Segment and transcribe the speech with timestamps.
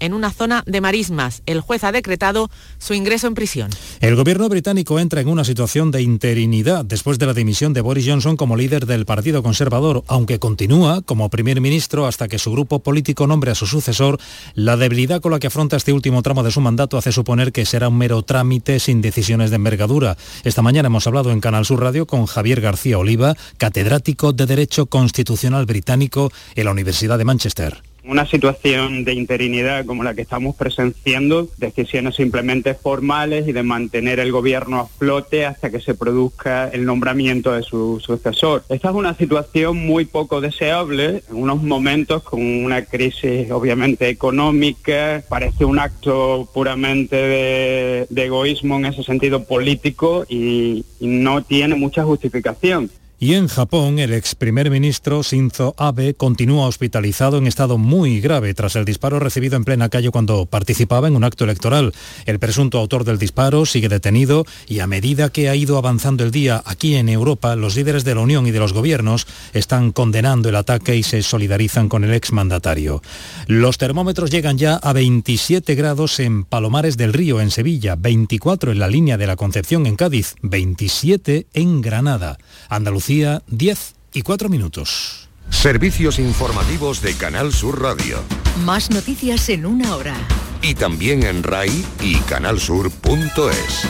[0.00, 1.42] en una zona de marismas.
[1.46, 3.70] El juez ha decretado su ingreso en prisión.
[4.00, 8.06] El gobierno británico entra en una situación de interinidad después de la dimisión de Boris
[8.06, 12.80] Johnson como líder del Partido Conservador, aunque continúa como primer ministro hasta que su grupo
[12.80, 14.18] político nombre a su sucesor.
[14.54, 17.64] La debilidad con la que afronta este último tramo de su mandato hace suponer que
[17.64, 20.16] será un mero trámite sin decisiones de envergadura.
[20.44, 24.86] Esta mañana hemos hablado en Canal Sur Radio con Javier García Oliva, catedrático de Derecho
[24.86, 30.56] Constitucional Británico en la Universidad de Manchester una situación de interinidad como la que estamos
[30.56, 36.68] presenciando, decisiones simplemente formales y de mantener el gobierno a flote hasta que se produzca
[36.68, 38.64] el nombramiento de su sucesor.
[38.68, 45.22] Esta es una situación muy poco deseable en unos momentos con una crisis obviamente económica,
[45.28, 52.90] parece un acto puramente de, egoísmo en ese sentido político y no tiene mucha justificación.
[53.22, 58.54] Y en Japón, el ex primer ministro Shinzo Abe continúa hospitalizado en estado muy grave
[58.54, 61.92] tras el disparo recibido en plena calle cuando participaba en un acto electoral.
[62.24, 66.30] El presunto autor del disparo sigue detenido y a medida que ha ido avanzando el
[66.30, 70.48] día aquí en Europa, los líderes de la Unión y de los gobiernos están condenando
[70.48, 73.02] el ataque y se solidarizan con el ex mandatario.
[73.46, 78.78] Los termómetros llegan ya a 27 grados en Palomares del Río, en Sevilla, 24 en
[78.78, 82.38] la línea de la Concepción, en Cádiz, 27 en Granada.
[82.70, 85.28] Andalucía 10 y 4 minutos.
[85.48, 88.20] Servicios informativos de Canal Sur Radio.
[88.64, 90.14] Más noticias en una hora.
[90.62, 93.88] Y también en RAI y canalsur.es.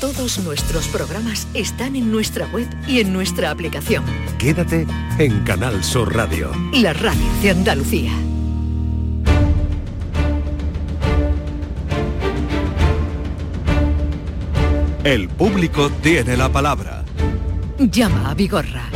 [0.00, 4.04] Todos nuestros programas están en nuestra web y en nuestra aplicación.
[4.38, 6.50] Quédate en Canal Sur Radio.
[6.72, 8.12] La radio de Andalucía.
[15.04, 17.01] El público tiene la palabra
[17.90, 18.88] llama a Vigorra.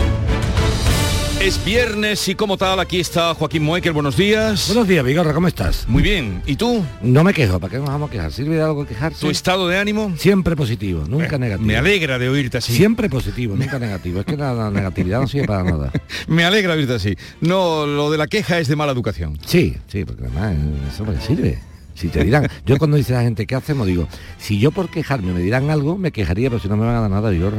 [1.41, 4.69] Es viernes y como tal, aquí está Joaquín Moekel, buenos días.
[4.69, 5.87] Buenos días, Vigorra, ¿cómo estás?
[5.87, 6.83] Muy bien, ¿y tú?
[7.03, 8.33] No me quejo, ¿para qué nos vamos a quejar?
[8.33, 9.21] ¿Sirve de algo quejarse?
[9.21, 10.15] ¿Tu estado de ánimo?
[10.17, 11.67] Siempre positivo, nunca eh, negativo.
[11.67, 12.73] Me alegra de oírte así.
[12.75, 14.21] Siempre positivo, nunca negativo.
[14.21, 15.93] Es que la, negatividad no sirve para nada.
[16.27, 17.17] me alegra oírte así.
[17.41, 19.39] No, lo de la queja es de mala educación.
[19.45, 20.57] Sí, sí, porque además
[20.93, 21.61] eso me sirve.
[21.97, 23.87] Si te dirán, yo cuando dice la gente, ¿qué hacemos?
[23.87, 26.95] Digo, si yo por quejarme me dirán algo, me quejaría, pero si no me van
[26.95, 27.51] a dar nada, yo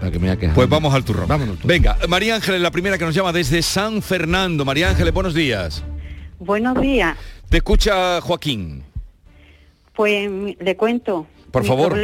[0.00, 0.56] para que me voy a quejar.
[0.56, 1.28] Pues vamos al turrón.
[1.28, 1.58] Vámonos.
[1.62, 4.64] Venga, María Ángeles, la primera que nos llama desde San Fernando.
[4.64, 5.84] María Ángeles, buenos días.
[6.40, 7.16] Buenos días.
[7.48, 8.82] Te escucha Joaquín.
[9.94, 10.28] Pues
[10.58, 11.28] le cuento.
[11.52, 11.96] Por favor.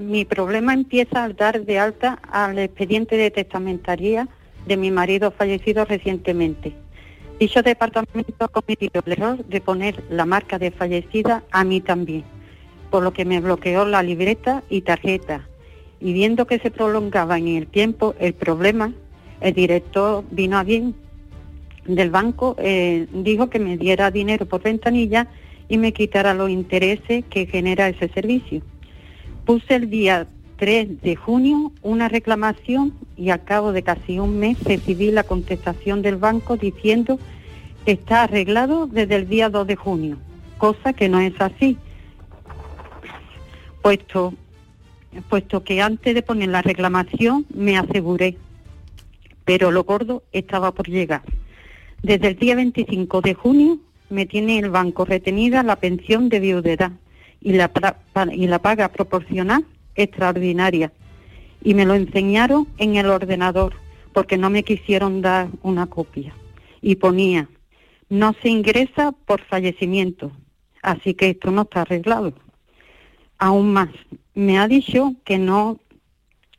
[0.00, 4.26] mi problema empieza al dar de alta al expediente de testamentaría
[4.66, 6.74] de mi marido fallecido recientemente.
[7.40, 12.22] Dicho departamento ha cometido el error de poner la marca de fallecida a mí también,
[12.90, 15.48] por lo que me bloqueó la libreta y tarjeta.
[16.00, 18.92] Y viendo que se prolongaba en el tiempo el problema,
[19.40, 20.94] el director vino a bien
[21.86, 25.26] del banco, eh, dijo que me diera dinero por ventanilla
[25.66, 28.60] y me quitara los intereses que genera ese servicio.
[29.46, 30.26] Puse el día
[30.60, 36.02] 3 de junio una reclamación y al cabo de casi un mes recibí la contestación
[36.02, 37.18] del banco diciendo
[37.86, 40.18] que está arreglado desde el día 2 de junio,
[40.58, 41.78] cosa que no es así,
[43.80, 44.34] puesto,
[45.30, 48.36] puesto que antes de poner la reclamación me aseguré,
[49.46, 51.22] pero lo gordo estaba por llegar.
[52.02, 53.78] Desde el día 25 de junio
[54.10, 56.92] me tiene el banco retenida la pensión de viudedad
[57.40, 57.70] y la,
[58.30, 59.64] y la paga proporcional
[59.94, 60.92] extraordinaria.
[61.62, 63.74] Y me lo enseñaron en el ordenador
[64.12, 66.34] porque no me quisieron dar una copia.
[66.80, 67.48] Y ponía,
[68.08, 70.32] no se ingresa por fallecimiento,
[70.82, 72.32] así que esto no está arreglado.
[73.38, 73.90] Aún más,
[74.34, 75.78] me ha dicho que no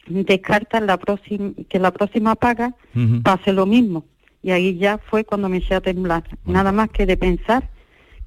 [0.08, 2.76] descarta la próxima, que la próxima paga
[3.24, 4.06] pase lo mismo.
[4.44, 6.24] Y ahí ya fue cuando me eché a temblar.
[6.46, 7.70] Nada más que de pensar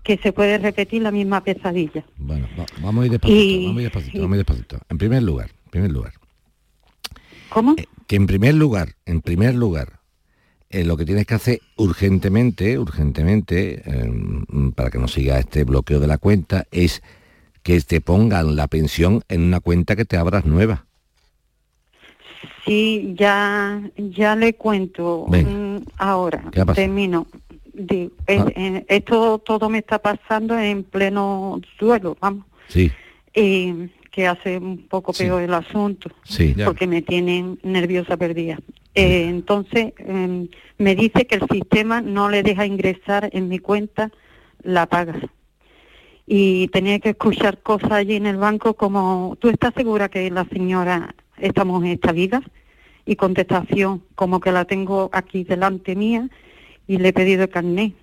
[0.04, 2.04] que se puede repetir la misma pesadilla.
[2.18, 2.46] Bueno,
[2.82, 4.78] vamos a ir despacito, vamos a ir despacito, vamos a ir despacito.
[4.90, 6.12] En primer lugar, en primer lugar.
[7.48, 7.74] ¿Cómo?
[7.76, 10.00] Eh, que en primer lugar, en primer lugar,
[10.68, 16.00] eh, lo que tienes que hacer urgentemente, urgentemente, em, para que no siga este bloqueo
[16.00, 17.02] de la cuenta, es
[17.62, 20.84] que te pongan la pensión en una cuenta que te abras nueva.
[22.66, 26.50] Sí, ya, ya le cuento mm, ahora.
[26.74, 27.26] Termino.
[27.76, 28.46] Eh, ah.
[28.54, 32.46] eh, esto todo me está pasando en pleno suelo, vamos.
[32.68, 32.90] Sí.
[33.32, 38.58] que hace un poco peor el asunto, sí, porque me tienen nerviosa perdida.
[38.94, 40.48] Eh, entonces em,
[40.78, 44.12] me dice que el sistema no le deja ingresar en mi cuenta
[44.62, 45.20] la paga.
[46.26, 50.44] Y tenía que escuchar cosas allí en el banco como, ¿tú estás segura que la
[50.44, 52.40] señora, esta mujer está viva?
[53.04, 56.30] Y contestación, como que la tengo aquí delante mía
[56.86, 57.94] y le he pedido el carnet.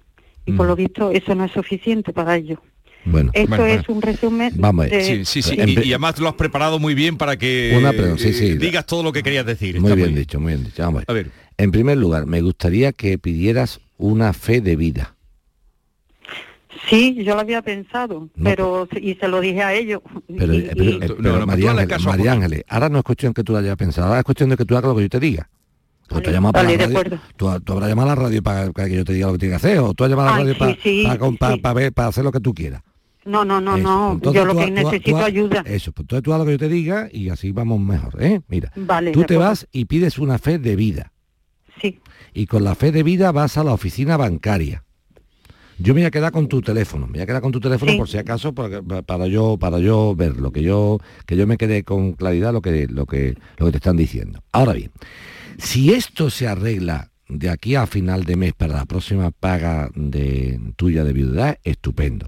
[0.45, 2.61] y por lo visto eso no es suficiente para ello.
[3.03, 3.93] Bueno, Esto Bueno, es bueno.
[3.95, 4.97] un resumen Vamos a ver.
[5.03, 5.03] de...
[5.25, 5.55] Sí, sí, sí.
[5.59, 8.45] Y, además lo has preparado muy bien para que Una pregunta, sí, sí.
[8.51, 9.79] eh, digas todo lo que querías decir.
[9.81, 10.83] muy Está bien dicho, muy bien dicho.
[10.83, 11.31] Vamos a ver.
[11.57, 15.15] En primer lugar, me gustaría que pidieras una fe de vida.
[16.89, 20.01] Sí, yo lo había pensado, No, pero y se lo dije a ellos.
[20.37, 22.31] Pero, Y- eh, pero, y- eh, No, pero no, no, María, Ángeles, María.
[22.31, 24.65] Ángeles, ahora no es cuestión que tú lo hayas pensado, ahora es cuestión de que
[24.65, 25.49] tú hagas lo que yo te diga.
[26.11, 28.87] Tú, Vale, para vale, la radio, tú, tú habrás llamado a la radio para, para
[28.89, 30.37] que yo te diga lo que tienes que hacer, o tú has llamado a la
[30.39, 31.59] radio para, sí, para, con- para- sí.
[31.61, 32.81] para ver, para hacer lo que tú quieras.
[33.23, 33.83] No, no, no, Eso.
[33.87, 34.11] no.
[34.13, 35.61] Entonces Yo lo tú que tú necesito tú ayuda.
[35.67, 38.41] Eso, pues entonces tú haz lo que yo te diga y así vamos mejor, ¿eh?
[38.47, 39.43] Mira, Vale, tú te acuerdo.
[39.51, 41.11] vas y pides una fe de vida.
[41.81, 41.99] Sí,
[42.33, 44.83] y con la fe de vida vas a la oficina bancaria.
[45.77, 47.91] Yo me voy a quedar con tu teléfono, me voy a quedar con tu teléfono
[47.91, 47.97] Sí.
[47.97, 51.83] por si acaso para, para yo para yo verlo, que yo que yo me quede
[51.83, 54.43] con claridad lo que lo que lo que te están diciendo.
[54.51, 54.91] Ahora bien,
[55.61, 60.59] si esto se arregla de aquí a final de mes para la próxima paga de
[60.75, 62.27] tuya de viudedad, estupendo.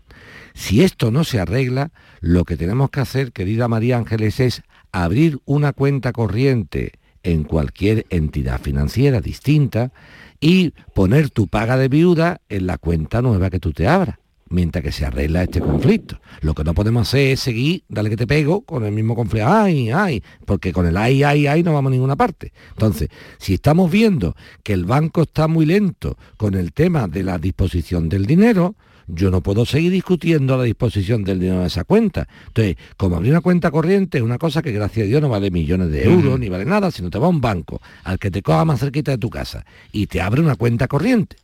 [0.54, 1.92] Si esto no se arregla,
[2.22, 6.94] lo que tenemos que hacer, querida María Ángeles, es abrir una cuenta corriente
[7.24, 9.92] en cualquier entidad financiera distinta
[10.40, 14.84] y poner tu paga de viuda en la cuenta nueva que tú te abras mientras
[14.84, 16.20] que se arregla este conflicto.
[16.42, 19.50] Lo que no podemos hacer es seguir, dale que te pego, con el mismo conflicto,
[19.50, 22.54] ay, ay, porque con el ay, ay, ay no vamos a ninguna parte.
[22.72, 27.38] Entonces, si estamos viendo que el banco está muy lento con el tema de la
[27.38, 28.76] disposición del dinero,
[29.08, 32.28] yo no puedo seguir discutiendo la disposición del dinero de esa cuenta.
[32.48, 35.52] Entonces, como abrir una cuenta corriente es una cosa que gracias a Dios no vale
[35.52, 38.42] millones de euros, ni vale nada, sino te va a un banco al que te
[38.42, 41.36] coja más cerquita de tu casa y te abre una cuenta corriente.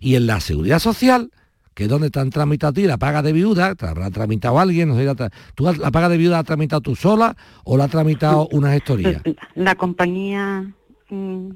[0.00, 1.30] Y en la seguridad social,
[1.74, 4.10] que es donde te han tramitado a ti la paga de viuda, te la habrá
[4.10, 5.14] tramitado alguien, no sé, la
[5.54, 8.72] ¿tú la paga de viuda la has tramitado tú sola o la ha tramitado una
[8.72, 9.22] gestoría?
[9.54, 10.72] la compañía
[11.08, 11.48] mm,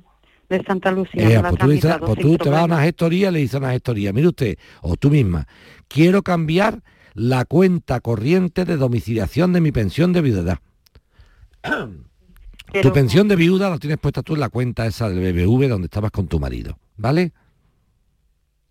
[0.49, 1.29] de Santa Lucía.
[1.29, 3.57] Eh, ha pues tú, dices- pues tú te vas a una gestoría y le dices
[3.57, 5.47] a una gestoría, mire usted, o tú misma,
[5.89, 6.83] quiero cambiar
[7.15, 10.59] la cuenta corriente de domiciliación de mi pensión de viudedad.
[12.73, 15.69] Pero- Tu pensión de viuda la tienes puesta tú en la cuenta esa del BBV
[15.69, 17.33] donde estabas con tu marido, ¿vale?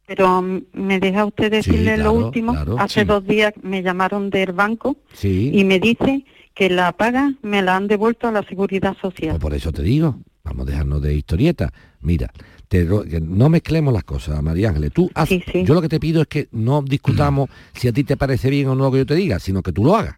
[0.08, 2.52] Pero mm, me deja usted decirle claro, lo último.
[2.54, 3.06] claro, Hace sí.
[3.06, 5.52] dos días me llamaron del banco Sí.
[5.54, 9.40] y me dice que la paga me la han devuelto a la seguridad Pues social.
[9.40, 11.74] por eso te digo, vamos a dejarnos de historieta.
[12.02, 12.32] Mira,
[12.68, 12.86] te
[13.22, 14.92] no mezclemos las cosas, María Ángeles.
[14.94, 15.30] Tú haz-
[15.66, 18.68] yo lo que te pido es que no discutamos si a ti te parece bien
[18.70, 20.16] o no lo que yo te diga, sino que tú lo hagas.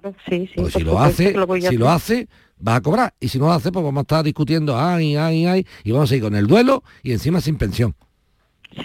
[0.00, 0.60] Claro, sí, sí.
[0.60, 2.28] Por si lo hace, lo si lo hace,
[2.58, 3.14] vas a cobrar.
[3.20, 6.10] Y si no lo hace, pues vamos a estar discutiendo, ay, ay, ay, y vamos
[6.10, 7.94] a ir con el duelo y encima sin pensión.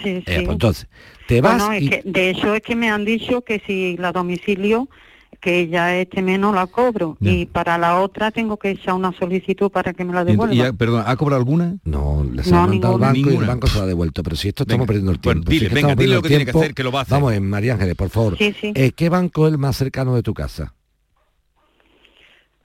[0.02, 0.32] Sí, Eh, sí.
[0.42, 0.88] pues entonces,
[1.28, 3.96] te vas Bueno, es y- que, de hecho es que me han dicho que si
[3.96, 4.88] la domicilio,
[5.40, 7.16] que ya este mes no la cobro.
[7.20, 7.30] Ya.
[7.30, 10.68] Y para la otra tengo que echar una solicitud para que me la devuelva.
[10.68, 11.76] y perdón, ¿ha cobrado alguna?
[11.84, 13.06] No, le se No, ha mandado al ninguna.
[13.12, 14.22] banco y el banco se lo ha devuelto.
[14.24, 15.50] Pero si esto estamos perdiendo el Bueno, tiempo.
[15.52, 17.12] dile, si venga, dile lo que tiene que hacer, que lo va a hacer.
[17.12, 18.36] Vamos, en María Ángeles, por favor.
[18.38, 18.72] Sí, sí.
[18.74, 20.72] Eh, ¿Qué banco es el más cercano de tu casa?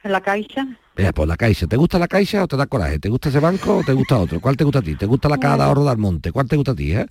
[0.04, 0.68] ¿En la caixa?
[0.98, 1.68] Eh, pues la Caixa.
[1.68, 3.00] ¿Te gusta la Caixa o te da coraje?
[3.00, 4.40] ¿Te gusta ese banco o te gusta otro?
[4.40, 4.96] ¿Cuál te gusta a ti?
[4.96, 6.32] ¿Te gusta la Caja de Ahorro del Monte?
[6.32, 7.06] ¿Cuál te gusta a ti, eh?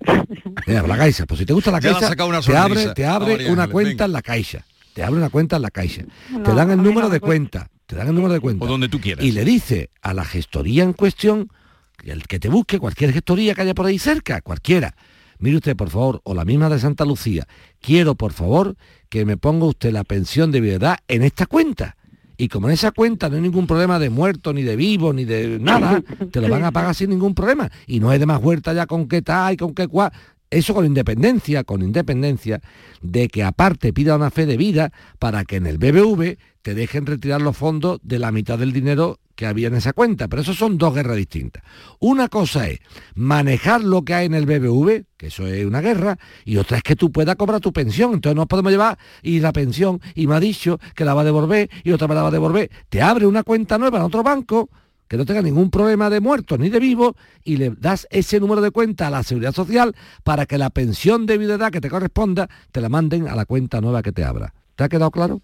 [0.66, 1.26] Eh, la Caixa.
[1.26, 3.90] Pues si te gusta la Ya Caixa, una te abre, te abre María una cuenta
[3.90, 4.04] venga.
[4.06, 4.64] en la Caixa.
[4.94, 6.04] Te abre una cuenta en la Caixa.
[6.44, 7.68] te dan el número de cuenta.
[7.86, 8.64] Te dan el número de cuenta.
[8.64, 9.24] O donde tú quieras.
[9.24, 11.48] Y le dice a la gestoría en cuestión,
[11.96, 14.94] que el que te busque, cualquier gestoría que haya por ahí cerca, cualquiera.
[15.38, 17.46] Mire usted, por favor, o la misma de Santa Lucía,
[17.80, 18.76] quiero, por favor,
[19.08, 21.96] que me ponga usted la pensión de viudedad en esta cuenta.
[22.40, 25.26] Y como en esa cuenta no hay ningún problema de muerto, ni de vivo, ni
[25.26, 27.70] de nada, te lo van a pagar sin ningún problema.
[27.86, 30.10] Y no es de más huerta ya con qué tal y con qué cual.
[30.50, 32.60] Eso con independencia, con independencia
[33.00, 37.06] de que aparte pida una fe de vida para que en el BBV te dejen
[37.06, 40.26] retirar los fondos de la mitad del dinero que había en esa cuenta.
[40.26, 41.62] Pero eso son dos guerras distintas.
[42.00, 42.80] Una cosa es
[43.14, 46.82] manejar lo que hay en el BBV, que eso es una guerra, y otra es
[46.82, 48.14] que tú puedas cobrar tu pensión.
[48.14, 51.24] Entonces no podemos llevar y la pensión y me ha dicho que la va a
[51.24, 52.70] devolver y otra me la va a devolver.
[52.88, 54.68] Te abre una cuenta nueva en otro banco
[55.10, 58.60] que no tenga ningún problema de muertos ni de vivos y le das ese número
[58.60, 62.48] de cuenta a la seguridad social para que la pensión de viudedad que te corresponda
[62.70, 64.54] te la manden a la cuenta nueva que te abra.
[64.76, 65.42] ¿Te ha quedado claro?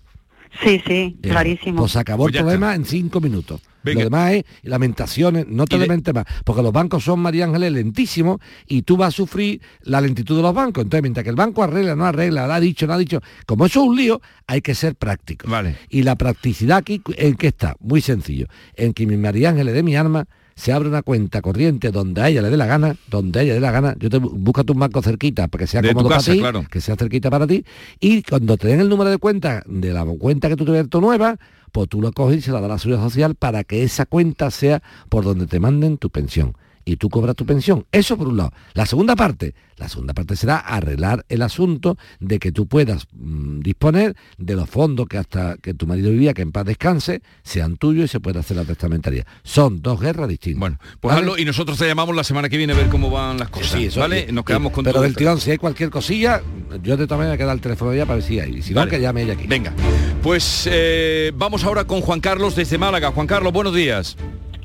[0.63, 1.81] Sí, sí, Eh, clarísimo.
[1.81, 3.61] Pues acabó Pues el problema en cinco minutos.
[3.87, 4.01] Venga.
[4.01, 8.41] Lo demás es lamentaciones, no te lamentes más, porque los bancos son, María Ángeles, lentísimos
[8.67, 10.85] y tú vas a sufrir la lentitud de los bancos.
[10.85, 13.67] Entonces, mientras que el banco arregla, no arregla, lo ha dicho, no ha dicho, como
[13.67, 15.49] eso es un lío, hay que ser práctico.
[15.49, 15.77] Vale.
[15.89, 17.77] Y la practicidad aquí, ¿en qué está?
[17.81, 18.47] Muy sencillo.
[18.75, 22.29] En que mi María Ángeles de mi arma se abre una cuenta corriente donde a
[22.31, 24.33] ella le dé la gana, donde a ella le dé la gana, yo te bu-
[24.33, 26.65] búscate un banco cerquita para que sea De tu cómodo casa, para ti, claro.
[26.71, 27.65] que sea cerquita para ti,
[28.01, 30.75] y cuando te den el número de cuenta de la cuenta que tú te has
[30.79, 31.37] abierto nueva,
[31.73, 34.07] pues tú lo coges y se la das a la seguridad social para que esa
[34.07, 36.55] cuenta sea por donde te manden tu pensión.
[36.89, 37.85] Y tú cobras tu pensión.
[37.91, 38.53] Eso por un lado.
[38.75, 43.59] La segunda parte, la segunda parte será arreglar el asunto de que tú puedas mm,
[43.59, 47.77] disponer de los fondos que hasta que tu marido vivía, que en paz descanse, sean
[47.77, 49.27] tuyos y se pueda hacer la testamentaria.
[49.43, 50.61] Son dos guerras distintas.
[50.61, 53.37] Bueno, pues hazlo y nosotros te llamamos la semana que viene a ver cómo van
[53.39, 53.73] las cosas.
[53.73, 54.27] Sí, eso, ¿vale?
[54.29, 55.19] y- Nos quedamos y- con Pero todo del esto.
[55.19, 56.41] tirón, si hay cualquier cosilla,
[56.85, 58.59] yo de todas maneras queda el teléfono ya para ver si hay.
[58.59, 58.87] Y si Vale.
[58.87, 59.49] no, que llame ella aquí.
[59.49, 59.75] Venga,
[60.23, 63.11] pues eh, vamos ahora con Juan Carlos desde Málaga.
[63.11, 64.17] Juan Carlos, buenos días.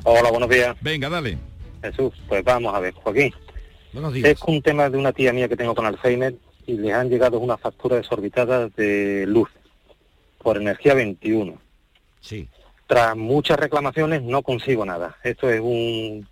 [0.04, 0.75] Hola, buenos días.
[0.82, 1.50] Venga, dale.
[1.82, 3.34] Jesús, pues vamos a ver, Joaquín.
[3.94, 6.36] Buenos Es un tema de una tía mía que tengo con Alzheimer
[6.66, 9.50] y les han llegado unas facturas desorbitadas de luz
[10.38, 11.58] por energía 21.
[12.22, 12.48] Sí.
[12.88, 15.18] Tras muchas reclamaciones no consigo nada.
[15.24, 16.28] Esto es un,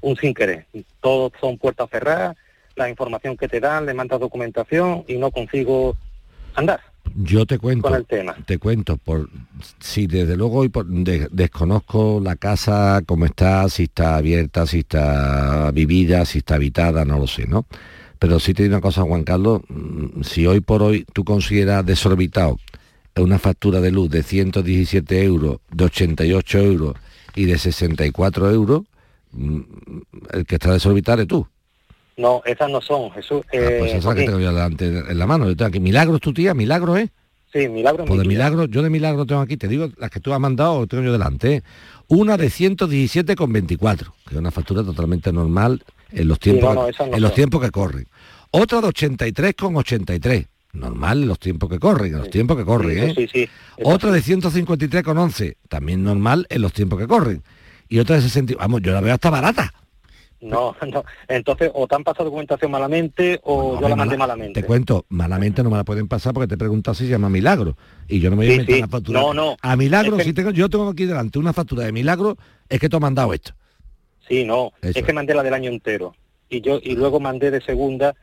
[0.00, 0.66] un sin querer.
[1.00, 2.36] Todos son puertas cerradas,
[2.76, 5.96] la información que te dan, le mandas documentación y no consigo
[6.54, 6.80] andar.
[7.20, 8.36] Yo te cuento, Con el tema.
[8.46, 9.28] te cuento, por
[9.80, 14.80] si desde luego hoy por- de- desconozco la casa, cómo está, si está abierta, si
[14.80, 17.66] está vivida, si está habitada, no lo sé, ¿no?
[18.20, 21.84] Pero sí te digo una cosa, Juan Carlos, mm, si hoy por hoy tú consideras
[21.84, 22.58] desorbitado
[23.16, 26.94] una factura de luz de 117 euros, de 88 euros
[27.34, 28.82] y de 64 euros,
[29.32, 29.60] mm,
[30.34, 31.48] el que está desorbitado eres tú.
[32.18, 33.42] No, esas no son, Jesús.
[33.52, 35.46] Eh, Pues esa es la que Joaquín, tengo yo delante en la mano.
[35.48, 35.80] Yo tengo aquí.
[35.80, 37.08] Milagros tu tía, milagro, ¿eh?
[37.52, 38.04] sí, milagro.
[38.04, 40.40] Pues mi de milagro, yo de milagro tengo aquí, te digo, las que tú has
[40.40, 41.54] mandado tengo yo delante.
[41.54, 41.62] ¿eh?
[42.08, 45.82] Una de 117,24, que es una factura totalmente normal
[46.12, 48.06] en los tiempos, no, no, que- esas no en los tiempos que corren.
[48.50, 53.22] Otra de 83,83, normal en los tiempos que corren, en los tiempos que corren, Sí,
[53.22, 53.28] ¿eh?
[53.32, 53.48] sí, sí.
[53.84, 57.42] Otra de 153,11, también normal en los tiempos que corren.
[57.88, 59.72] Y otra de 60, vamos, yo la veo hasta barata.
[60.40, 61.04] No, no.
[61.26, 64.60] Entonces, o te han pasado documentación malamente o yo la mandé Mala- malamente.
[64.60, 67.28] Te cuento, malamente no me la pueden pasar porque te he preguntado si se llama
[67.28, 67.76] Milagro.
[68.08, 68.82] Y yo no me voy a inventar sí.
[68.82, 69.20] una factura.
[69.20, 69.56] No, no.
[69.60, 72.36] A Milagro, Es que- si tengo, yo tengo aquí delante una factura de Milagro,
[72.68, 73.52] es que tú has mandado esto.
[74.28, 74.72] Sí, no.
[74.82, 75.14] Eso Es que es.
[75.14, 76.14] mandé la del año entero.
[76.48, 78.14] Y yo y luego mandé de segunda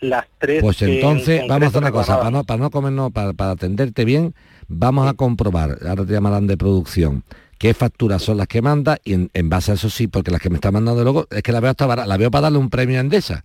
[0.00, 0.62] las tres.
[0.62, 3.52] Pues en entonces vamos a hacer una cosa, para no, para no comernos, para, para
[3.52, 4.34] atenderte bien,
[4.68, 7.24] vamos a comprobar, ahora te llamarán de producción,
[7.58, 10.50] qué facturas son las que manda y en, base a eso sí, porque las que
[10.50, 12.70] me está mandando luego, es que la veo hasta barata, la veo para darle un
[12.70, 13.44] premio a Endesa.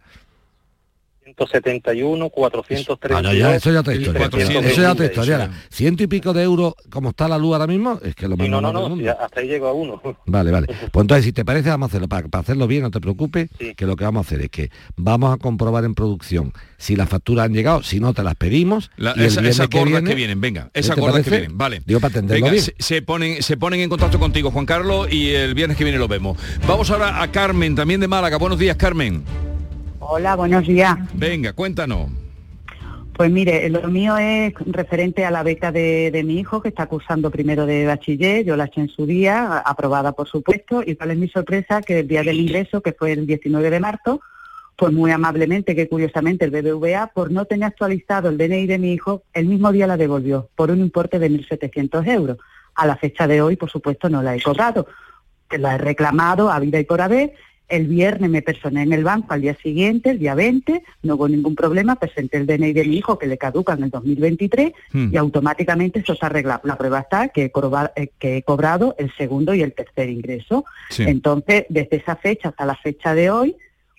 [1.48, 3.18] 171, 432.
[3.18, 4.30] Ah, no, ya, eso ya otra y historia.
[4.30, 4.72] 326.
[4.74, 5.52] Eso ya otra historia.
[5.70, 8.42] Ciento y pico de euros, como está la luz ahora mismo, es que lo Sí,
[8.44, 9.12] manda no, no, más no, mundo.
[9.20, 10.02] hasta ahí llego a uno.
[10.26, 10.68] Vale, vale.
[10.68, 12.08] Pues entonces, si te parece, vamos a hacerlo.
[12.08, 14.70] Para, para hacerlo bien, no te preocupes, que lo que vamos a hacer es que
[14.96, 18.92] vamos a comprobar en producción si las facturas han llegado, si no, te las pedimos.
[18.98, 21.30] La- y esa- esas que gordas viene- que vienen, venga, ¿Qué esas te gordas que
[21.30, 21.82] vienen, vale.
[21.86, 22.64] Digo, para atenderlo Venga, bien.
[22.64, 26.00] se, se ponen, se ponen en contacto contigo, Juan Carlos, y el viernes que viene
[26.00, 26.38] lo vemos.
[26.68, 28.38] Vamos ahora a Carmen, también de Málaga.
[28.38, 29.24] Buenos días, Carmen.
[30.12, 30.98] Hola, buenos días.
[31.14, 32.10] Venga, cuéntanos.
[33.14, 36.88] Pues mire, lo mío es referente a la beca de, de mi hijo que está
[36.88, 41.12] cursando primero de bachiller, yo la eché en su día, aprobada por supuesto, y cuál
[41.12, 44.20] es mi sorpresa que el día del ingreso, que fue el 19 de marzo,
[44.76, 48.94] pues muy amablemente, que curiosamente el BBVA, por no tener actualizado el DNI de mi
[48.94, 52.38] hijo, el mismo día la devolvió por un importe de 1.700 euros.
[52.74, 54.88] A la fecha de hoy, por supuesto, no la he cobrado.
[55.52, 57.34] La he reclamado a vida y por haber.
[57.70, 61.28] El viernes me personé en el banco al día siguiente, el día 20, no hubo
[61.30, 65.10] ningún problema, presenté el DNI de mi hijo que le caduca en el 2023 Hmm.
[65.14, 66.62] y automáticamente eso está arreglado.
[66.64, 70.10] La prueba está que he, corba- eh, que he cobrado el segundo y el tercer
[70.10, 70.66] ingreso.
[70.90, 71.04] Sí.
[71.04, 73.56] Entonces, desde esa fecha hasta la fecha de hoy,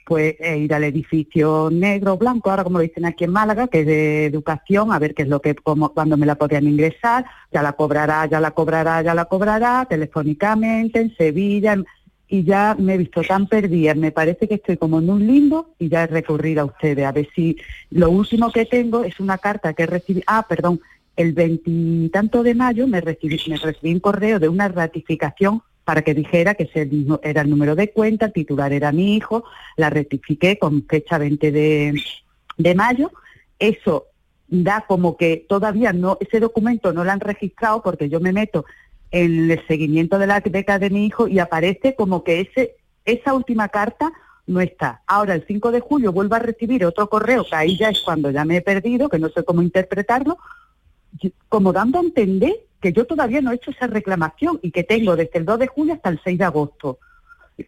[0.06, 3.80] pues eh, ir al edificio negro blanco, ahora como lo dicen aquí en Málaga, que
[3.82, 7.24] es de educación, a ver qué es lo que, como, cuando me la podrían ingresar,
[7.52, 11.86] ya la cobrará, ya la cobrará, ya la cobrará, telefónicamente, en Sevilla, en-
[12.32, 15.74] y ya me he visto tan perdida, me parece que estoy como en un limbo
[15.80, 17.56] y ya he recurrido a ustedes, a ver si
[17.90, 20.80] lo último que tengo es una carta que recibí, ah, perdón,
[21.16, 26.14] el veintitanto de mayo me recibí, me recibí un correo de una ratificación para que
[26.14, 26.88] dijera que ese
[27.24, 29.42] era el número de cuenta, el titular era mi hijo,
[29.76, 32.00] la rectifiqué con fecha 20 de,
[32.56, 33.10] de mayo.
[33.58, 34.06] Eso
[34.46, 38.66] da como que todavía no, ese documento no lo han registrado porque yo me meto
[39.10, 43.34] en el seguimiento de la beca de mi hijo y aparece como que ese, esa
[43.34, 44.12] última carta
[44.46, 45.02] no está.
[45.06, 48.30] Ahora, el 5 de julio vuelvo a recibir otro correo, que ahí ya es cuando
[48.30, 50.38] ya me he perdido, que no sé cómo interpretarlo,
[51.48, 55.16] como dando a entender que yo todavía no he hecho esa reclamación y que tengo
[55.16, 56.98] desde el 2 de julio hasta el 6 de agosto.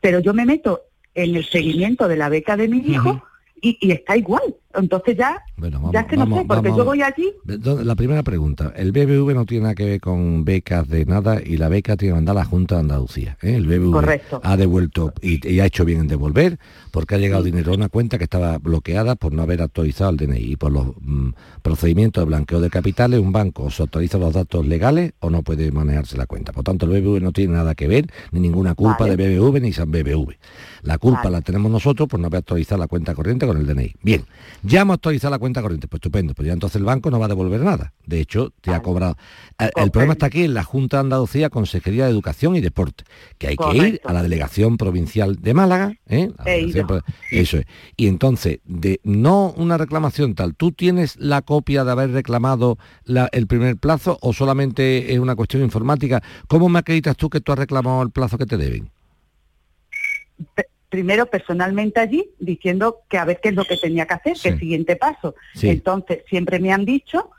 [0.01, 0.83] Pero yo me meto
[1.15, 3.23] en el seguimiento de la beca de mi hijo
[3.61, 4.57] y, y está igual.
[4.75, 6.79] Entonces ya, Bueno, vamos, ya es que no vamos, sé, porque vamos.
[6.79, 10.45] yo voy allí, ¿Dónde- La primera pregunta, el BBV no tiene nada que ver con
[10.45, 13.37] becas de nada y la beca tiene que mandar la Junta de Andalucía.
[13.43, 13.55] ¿eh?
[13.57, 14.41] El BBV Correcto.
[14.43, 16.59] ha devuelto y, y ha hecho bien en devolver
[16.91, 20.17] porque ha llegado dinero a una cuenta que estaba bloqueada por no haber actualizado el
[20.17, 21.31] DNI y por los mm,
[21.63, 25.43] procedimientos de blanqueo de capitales, un banco o se actualiza los datos legales o no
[25.43, 26.53] puede manejarse la cuenta.
[26.53, 29.17] Por tanto, el BBV no tiene nada que ver, ni ninguna culpa Vale.
[29.17, 30.37] de BBV ni San BBV.
[30.83, 31.37] La culpa Vale.
[31.37, 33.95] la tenemos nosotros por no haber actualizado la cuenta corriente con el DNI.
[34.03, 34.25] Bien,
[34.63, 37.27] ya hemos actualizado la cuenta corriente, pues estupendo, pues ya entonces el banco no va
[37.27, 37.93] a devolver nada.
[38.07, 39.17] De hecho, te ha cobrado.
[39.59, 43.05] El, el problema está aquí en la Junta de Andalucía, Consejería de Educación y Deporte,
[43.39, 46.31] que hay que ir a la delegación provincial de Málaga, ¿eh?
[46.45, 46.87] Delegación
[47.31, 47.67] Eso es.
[47.97, 53.29] Y entonces, de no una reclamación tal, ¿tú tienes la copia de haber reclamado la-
[53.33, 56.23] el primer plazo o solamente es una cuestión informática?
[56.49, 58.91] ¿Cómo me acreditas tú que tú has reclamado el plazo que te deben?
[60.93, 64.43] Primero personalmente allí, diciendo que a ver qué es lo que tenía que hacer, Sí.
[64.43, 65.35] que el siguiente paso.
[65.55, 65.71] Sí.
[65.71, 67.31] Entonces, siempre me han dicho,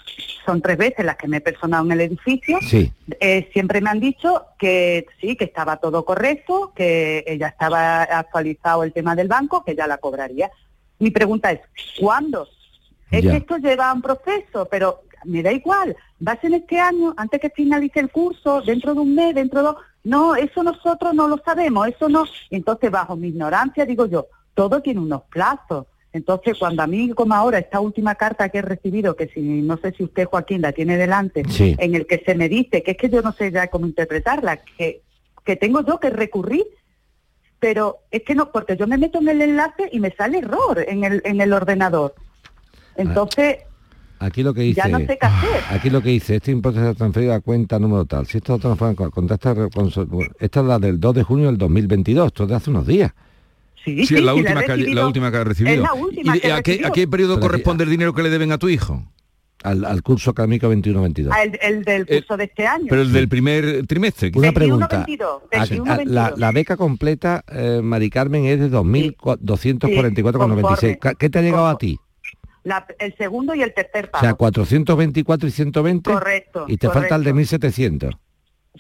[0.44, 2.92] son tres veces las que me he personado en el edificio, Sí.
[3.20, 8.84] eh, siempre me han dicho que sí, que estaba todo correcto, que ya estaba actualizado
[8.84, 10.50] el tema del banco, que ya la cobraría.
[10.98, 11.60] Mi pregunta es,
[12.00, 12.48] ¿cuándo?
[13.12, 13.32] Es Ya.
[13.32, 15.96] que esto lleva un proceso, pero me da igual,
[16.28, 19.60] va a ser este año, antes que finalice el curso, dentro de un mes, dentro
[19.60, 19.76] de dos...
[20.04, 22.26] No, eso nosotros no lo sabemos, eso no...
[22.50, 25.86] Entonces, bajo mi ignorancia, digo yo, todo tiene unos plazos.
[26.12, 29.78] Entonces, cuando a mí, como ahora, esta última carta que he recibido, que si no
[29.78, 31.76] sé si usted, Joaquín, la tiene delante, Sí.
[31.80, 34.58] en el que se me dice, que es que yo no sé ya cómo interpretarla,
[34.58, 35.02] que,
[35.44, 36.66] que tengo yo que recurrir,
[37.60, 40.84] pero es que no, porque yo me meto en el enlace y me sale error
[40.88, 42.14] en el, en el ordenador.
[42.96, 43.60] Entonces,
[44.24, 44.82] Aquí lo que dice...
[44.84, 45.50] ya no sé qué hacer.
[45.70, 48.26] Aquí lo que dice, este importe se ha transferido a cuenta número tal.
[48.26, 49.54] Si esto transfiere con, con esta,
[50.40, 53.12] es la del 2 de junio del 2022, esto es de hace unos días.
[53.84, 55.02] Sí, Sí, es la sí, última, he que, ha- recibido.
[55.02, 55.76] la última que ha recibido.
[55.76, 58.14] Es la última ¿Y que a, qué, a qué periodo Pero aquí- corresponde el dinero
[58.14, 59.04] que le deben a tu hijo?
[59.62, 61.30] Al, al curso académico 21-22.
[61.32, 62.86] Ah, el, el del curso de este año.
[62.90, 64.30] Pero el del primer trimestre.
[64.36, 64.98] Una 21, pregunta.
[64.98, 66.40] 22, A- 21, a- la, 22.
[66.40, 70.38] la beca completa, eh, Mari Carmen, es de 2.244,96.
[70.38, 70.98] conforme.
[71.00, 71.96] ¿Qué- ¿Qué te ha llegado a Conforme.
[71.96, 72.00] ti?
[72.64, 74.24] La- el segundo y el tercer O pago.
[74.24, 76.12] sea, 424 y 120.
[76.12, 77.58] Correcto, Y te falta el de correcto.
[77.58, 78.12] 1.700.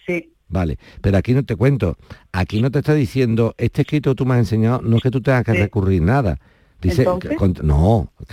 [0.06, 1.98] Sí, Vale, pero aquí no te cuento,
[2.32, 5.10] aquí no te está diciendo, este escrito que tú me has enseñado, no es que
[5.10, 5.58] tú tengas que Sí.
[5.58, 6.40] recurrir nada.
[6.80, 7.30] Dice, no, que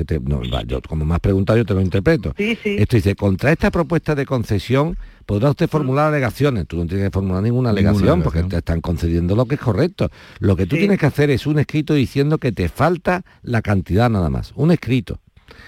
[0.04, 2.34] te- no, yo, como me has preguntado yo te lo interpreto.
[2.36, 2.76] sí, sí.
[2.78, 6.66] Esto dice, contra esta propuesta de concesión podrá usted formular alegaciones.
[6.66, 8.48] Tú no tienes que formular ninguna Ninguna alegación porque alegación.
[8.50, 10.10] te están concediendo lo que es correcto.
[10.40, 10.80] Lo que tú Sí.
[10.80, 14.52] tienes que hacer es un escrito diciendo que te falta la cantidad nada más.
[14.56, 15.20] Un escrito.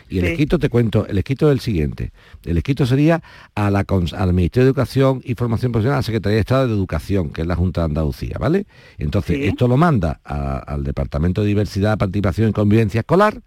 [0.09, 0.31] Y el Sí.
[0.33, 2.13] escrito, te cuento, el escrito es el siguiente.
[2.45, 3.23] El escrito sería
[3.55, 3.85] a la,
[4.17, 7.43] al Ministerio de Educación y Formación Profesional, a la Secretaría de Estado de Educación, que
[7.43, 8.67] es la Junta de Andalucía, ¿vale?
[8.99, 9.45] Entonces, Sí.
[9.45, 13.41] esto lo manda a- al Departamento de Diversidad, Participación y Convivencia Escolar,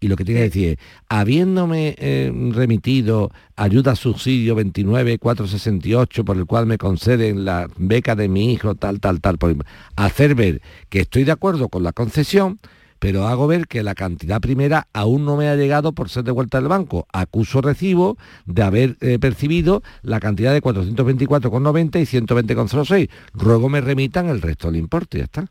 [0.00, 0.76] y lo que tiene que decir es,
[1.08, 8.52] habiéndome eh, remitido ayuda subsidio 29468 por el cual me conceden la beca de mi
[8.52, 9.54] hijo, tal, tal, tal, por,
[9.96, 12.58] hacer ver que estoy de acuerdo con la concesión,
[13.04, 16.58] pero hago ver que la cantidad primera aún no me ha llegado por ser devuelta
[16.58, 17.06] del banco.
[17.12, 23.10] Acuso recibo de haber eh, percibido la cantidad de 424,90 y 120,06.
[23.34, 25.44] Ruego me remitan el resto del importe, ya está.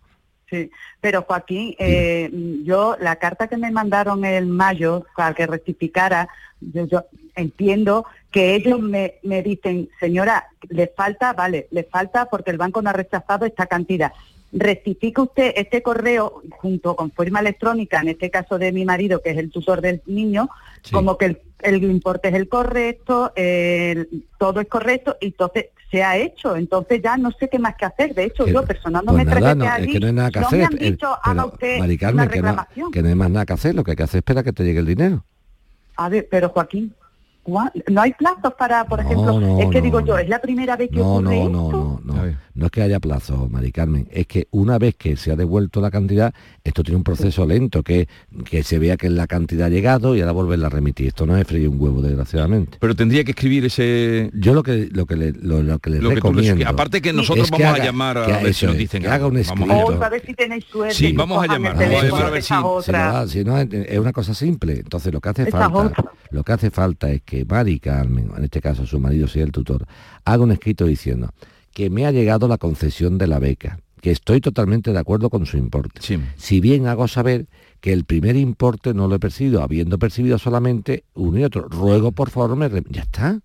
[0.50, 2.32] Sí, pero Joaquín, eh,
[2.66, 8.56] yo la carta que me mandaron en mayo para que rectificara, yo, yo entiendo que
[8.56, 12.94] ellos me, me dicen, señora, le falta, vale, le falta porque el banco no ha
[12.94, 14.12] rechazado esta cantidad.
[14.54, 19.32] Rectifique usted este correo junto con firma electrónica, en este caso de mi marido, que
[19.32, 20.48] es el tutor del niño,
[20.84, 20.92] Sí.
[20.94, 26.04] como que el, el importe es el correcto, el- todo es correcto, y entonces se
[26.04, 26.56] ha hecho.
[26.56, 28.13] Entonces ya no sé qué más que hacer.
[28.13, 30.48] De hecho, Que- yo personándome Pues nada, no, es que no hay nada que no
[30.48, 30.60] hacer.
[30.60, 32.42] me han dicho, pero, haga usted Mari Carmen, una que
[32.82, 34.44] no, que no hay más nada que hacer, lo que hay que hacer es esperar
[34.44, 35.24] que te llegue el dinero.
[35.96, 36.94] A ver, pero Joaquín,
[37.44, 40.28] ¿cuá- no hay plazos para, por No, ejemplo, no, es que no, digo yo, es
[40.30, 41.83] la primera vez que ocurre esto.
[42.03, 45.82] No, es que haya plazo, Mari Carmen, es que una vez que se ha devuelto
[45.82, 48.08] la cantidad, esto tiene un proceso lento, que,
[48.45, 51.08] que se vea que la cantidad ha llegado y ahora volverla a remitir.
[51.08, 52.77] Esto no es freír un huevo, desgraciadamente.
[52.79, 54.29] Pero tendría que escribir ese...
[54.34, 56.67] Yo lo que lo que le, lo, lo que le Lo que tú les- recomiendo.
[56.69, 59.27] aparte que nosotros es que vamos a llamar a ver si nos dicen que haga
[59.27, 59.49] un algo.
[59.56, 60.03] Vamos a escrito.
[60.06, 60.93] A ver si tenéis suerte.
[60.95, 61.82] Sí, vamos a llamar, vamos
[62.21, 62.53] a a ver si-
[63.39, 64.73] si no, es es una cosa simple.
[64.79, 66.12] Entonces lo que hace Esa falta, otra.
[66.32, 69.51] lo que hace falta es que Mari Carmen, en este caso su marido sea el
[69.51, 69.86] tutor,
[70.25, 71.29] haga un escrito diciendo
[71.73, 75.45] que me ha llegado la concesión de la beca, que estoy totalmente de acuerdo con
[75.45, 76.01] su importe.
[76.01, 76.19] Sí.
[76.36, 77.47] Si bien hago saber
[77.79, 81.67] que el primer importe no lo he percibido, habiendo percibido solamente uno y otro.
[81.67, 82.69] Ruego por favor me...
[82.89, 83.39] Ya está.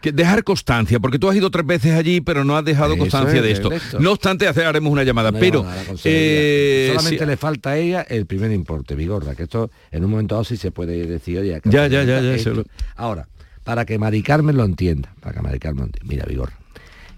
[0.00, 3.00] Que dejar constancia, porque tú has ido tres veces allí, pero no has dejado Eso
[3.00, 3.70] constancia es, de esto.
[3.98, 8.24] No obstante, haremos una llamada, Una pero llamada eh, solamente le falta a ella el
[8.26, 11.86] primer importe, Vigorra, que esto en un momento dado sí se puede decir, oye, Ya,
[11.88, 12.64] ya, ya, ya, lo-
[12.96, 13.28] Ahora,
[13.64, 16.58] para que Mari Carmen lo entienda, para que Mari Carmen lo entienda, mira, Vigorra,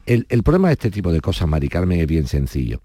[0.06, 2.80] el, el problema de este tipo de cosas, Mari Carmen, es bien sencillo.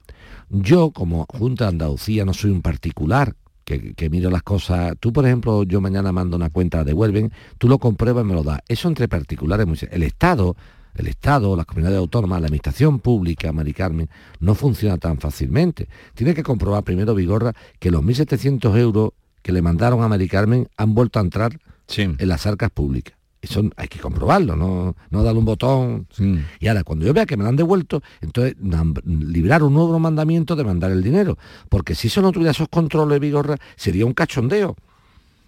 [0.49, 4.95] Yo, como Junta de Andalucía, no soy un particular que, que miro las cosas.
[4.99, 8.43] Tú, por ejemplo, yo mañana mando una cuenta, devuelven, tú lo compruebas y me lo
[8.43, 8.61] das.
[8.67, 10.55] Eso entre particulares, el Estado,
[10.95, 15.89] el Estado, las comunidades autónomas, la administración pública, Mari Carmen, no funciona tan fácilmente.
[16.13, 20.67] Tiene que comprobar primero, Vigorra, que los 1.700 euros que le mandaron a Mari Carmen
[20.77, 21.59] han vuelto a entrar
[21.95, 23.16] en las arcas públicas.
[23.41, 26.07] Eso hay que comprobarlo, no, no darle un botón.
[26.59, 28.55] Y ahora, cuando yo vea que me lo han devuelto, entonces
[29.05, 31.37] librar un nuevo mandamiento de mandar el dinero.
[31.69, 34.75] Porque si eso no tuviera esos controles, Vigorra, sería un cachondeo.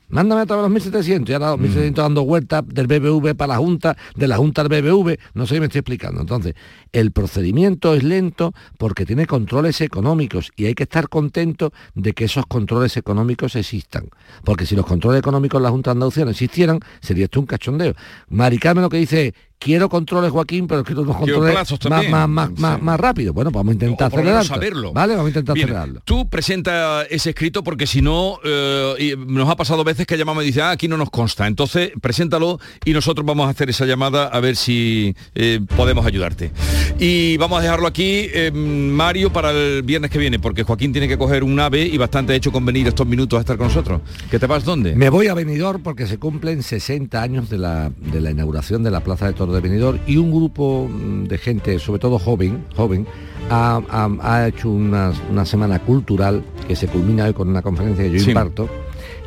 [0.09, 3.53] Mándame a través de los 1.700 y ahora los 1.700 dando vueltas del BBV para
[3.53, 6.21] la Junta, de la Junta al BBV, no sé si me estoy explicando.
[6.21, 6.55] Entonces,
[6.91, 12.25] el procedimiento es lento porque tiene controles económicos y hay que estar contento de que
[12.25, 14.09] esos controles económicos existan.
[14.43, 17.45] Porque si los controles económicos de la Junta de Andalucía no existieran, sería esto un
[17.45, 17.93] cachondeo.
[18.29, 22.29] Mari Carmen lo que dice es, quiero controles, Joaquín, pero quiero unos controles más, más,
[22.29, 23.33] más, más, más rápido.
[23.33, 24.43] Bueno, pues vamos a intentar acelerarlo.
[24.43, 24.93] saberlo.
[24.93, 26.01] Vale, vamos a intentar Bien, acelerarlo.
[26.05, 30.47] Tú presenta ese escrito porque si no, eh, nos ha pasado veces que llamamos y
[30.47, 31.45] dice, ah, aquí no nos consta.
[31.45, 36.51] Entonces, preséntalo y nosotros vamos a hacer esa llamada a ver si eh, podemos ayudarte.
[36.97, 41.07] Y vamos a dejarlo aquí, eh, Mario, para el viernes que viene, porque Joaquín tiene
[41.07, 44.01] que coger un ave y bastante hecho con venir estos minutos a estar con nosotros.
[44.31, 44.95] ¿Que te vas dónde?
[44.95, 48.91] Me voy a Benidorm porque se cumplen 60 años de la, de la inauguración de
[48.91, 52.63] la Plaza de Toros de Benidorm y un grupo mm, de gente, sobre todo joven,
[52.75, 53.05] joven,
[53.49, 58.03] ha, ha- ha hecho una, una semana cultural que se culmina hoy con una conferencia
[58.05, 58.29] que yo Sí.
[58.31, 58.69] imparto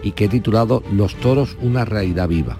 [0.03, 2.57] y que he titulado Los toros, una realidad viva.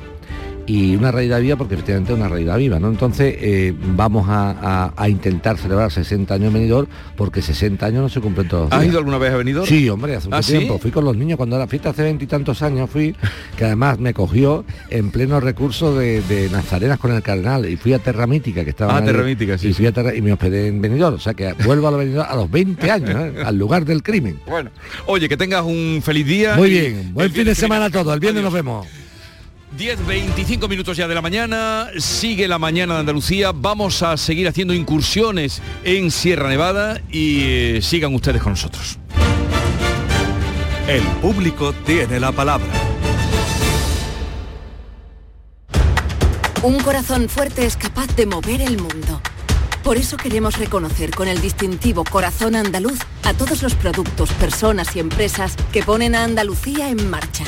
[0.64, 2.88] Y una realidad viva porque efectivamente es una realidad viva, ¿no?
[2.88, 8.03] Entonces eh, vamos a, a- a intentar celebrar 60 años en Benidorm porque 60 años
[8.03, 8.90] no se cumplen todos los ¿Has días.
[8.92, 9.66] ido alguna vez a Benidorm?
[9.66, 10.53] Sí, hombre, hace mucho ¿Ah, sí?
[10.59, 10.79] tiempo.
[10.79, 13.16] Fui con los niños cuando era fiesta hace veintitantos años, fui,
[13.57, 17.92] que además me cogió en pleno recurso de, de Nazarenas con el Cardenal y fui
[17.92, 20.22] a Terra Mítica, que estaba Ah, ahí, Terra Mítica, sí, y, fui a Terra- y
[20.22, 23.11] me hospedé en Benidorm, o sea que vuelvo a los Benidorm a los 20 años,
[23.11, 23.42] ¿eh?
[23.44, 24.38] al lugar del crimen.
[24.46, 24.70] Bueno,
[25.07, 26.55] oye, que tengas un feliz día.
[26.57, 28.87] Muy y bien, buen fin de semana a todos, el viernes nos vemos.
[29.76, 34.46] 10, 25 minutos ya de la mañana, sigue la mañana de Andalucía, vamos a seguir
[34.46, 38.98] haciendo incursiones en Sierra Nevada y eh, sigan ustedes con nosotros.
[40.87, 42.66] El público tiene la palabra.
[46.62, 49.22] Un corazón fuerte es capaz de mover el mundo.
[49.82, 55.00] Por eso queremos reconocer con el distintivo Corazón Andaluz a todos los productos, personas y
[55.00, 57.44] empresas que ponen a Andalucía en marcha.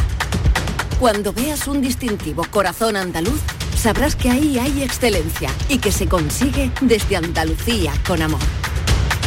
[1.05, 3.39] Cuando veas un distintivo Corazón Andaluz,
[3.77, 8.41] sabrás que ahí hay excelencia y que se consigue desde Andalucía con amor.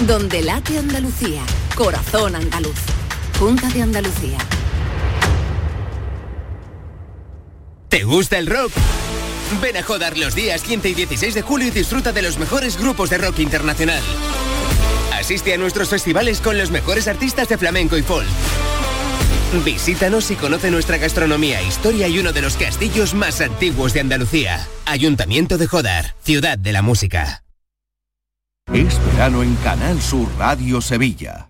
[0.07, 1.43] Donde late Andalucía,
[1.75, 2.79] Corazón Andaluz.
[3.37, 4.39] Junta de Andalucía.
[7.89, 8.71] ¿Te gusta el rock?
[9.61, 12.79] Ven a Jodar los días 15 y 16 de julio y disfruta de los mejores
[12.79, 14.01] grupos de rock internacional.
[15.13, 18.25] Asiste a nuestros festivales con los mejores artistas de flamenco y folk.
[19.63, 24.67] Visítanos y conoce nuestra gastronomía, historia y uno de los castillos más antiguos de Andalucía.
[24.85, 27.43] Ayuntamiento de Jodar, ciudad de la música.
[28.73, 31.49] Es verano en Canal Sur Radio Sevilla.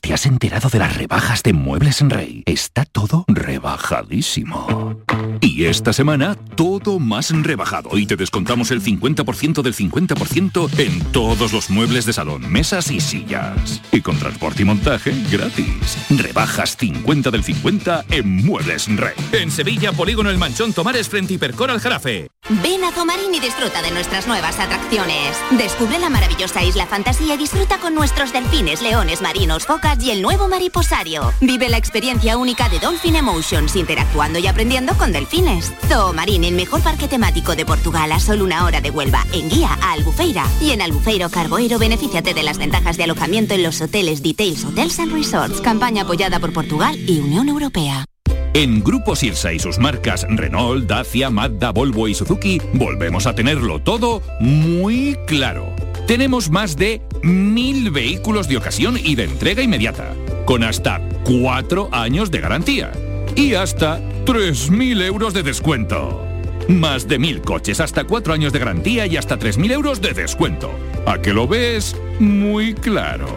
[0.00, 2.42] ¿Te has enterado de las rebajas de Muebles en Rey?
[2.46, 4.96] Está todo rebajadísimo.
[5.42, 7.98] Y esta semana, todo más rebajado.
[7.98, 13.00] Y te descontamos el 50% del 50% en todos los muebles de salón, mesas y
[13.00, 13.82] sillas.
[13.92, 15.98] Y con transporte y montaje gratis.
[16.08, 19.14] Rebajas 50 del 50 en Muebles Rey.
[19.32, 22.28] En Sevilla, Polígono El Manchón Tomares frente Hipercor al Jarafe.
[22.62, 25.36] Ven a Zomarín y disfruta de nuestras nuevas atracciones.
[25.52, 30.22] Descubre la maravillosa isla fantasía y disfruta con nuestros delfines, leones marinos, focas y el
[30.22, 31.32] nuevo mariposario.
[31.40, 35.72] Vive la experiencia única de Dolphin Emotions, interactuando y aprendiendo con delfines.
[35.88, 39.76] Zoomarín, el mejor parque temático de Portugal a solo una hora de Huelva, en guía
[39.82, 40.46] a Albufeira.
[40.60, 44.98] Y en Albufeiro Carboeiro, benefíciate de las ventajas de alojamiento en los hoteles Details Hotels
[45.00, 48.04] and Resorts, campaña apoyada por Portugal y Unión Europea.
[48.52, 53.80] En Grupo Sirsa y sus marcas Renault, Dacia, Mazda, Volvo y Suzuki, volvemos a tenerlo
[53.80, 55.72] todo muy claro.
[56.10, 60.12] Tenemos más de mil vehículos de ocasión y de entrega inmediata.
[60.44, 62.90] con hasta 4 años de garantía
[63.36, 66.26] y hasta 3.000 euros de descuento.
[66.66, 70.72] Más de 1.000 coches, hasta 4 años de garantía y hasta 3.000 euros de descuento.
[71.06, 71.94] ¿A que lo ves?
[72.18, 73.28] Muy claro.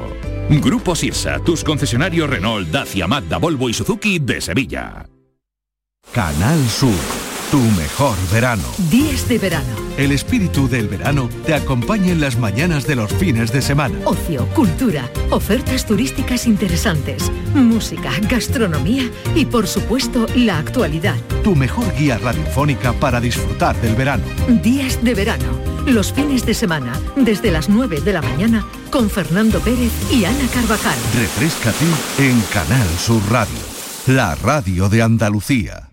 [0.50, 5.06] Grupo Sirsa, tus concesionarios Renault, Dacia, Mazda, Volvo y Suzuki de Sevilla.
[6.12, 6.90] Canal Sur,
[7.52, 8.64] tu mejor verano.
[8.90, 9.83] Días de verano.
[9.98, 13.96] El espíritu del verano te acompaña en las mañanas de los fines de semana.
[14.06, 19.04] Ocio, cultura, ofertas turísticas interesantes, música, gastronomía
[19.36, 21.16] y por supuesto la actualidad.
[21.44, 24.24] Tu mejor guía radiofónica para disfrutar del verano.
[24.64, 25.74] Días de verano.
[25.86, 30.48] Los fines de semana, desde las 9 de la mañana, con Fernando Pérez y Ana
[30.54, 30.98] Carvajal.
[31.14, 31.86] Refrescate
[32.18, 33.60] en Canal Sur Radio,
[34.08, 35.93] la radio de Andalucía.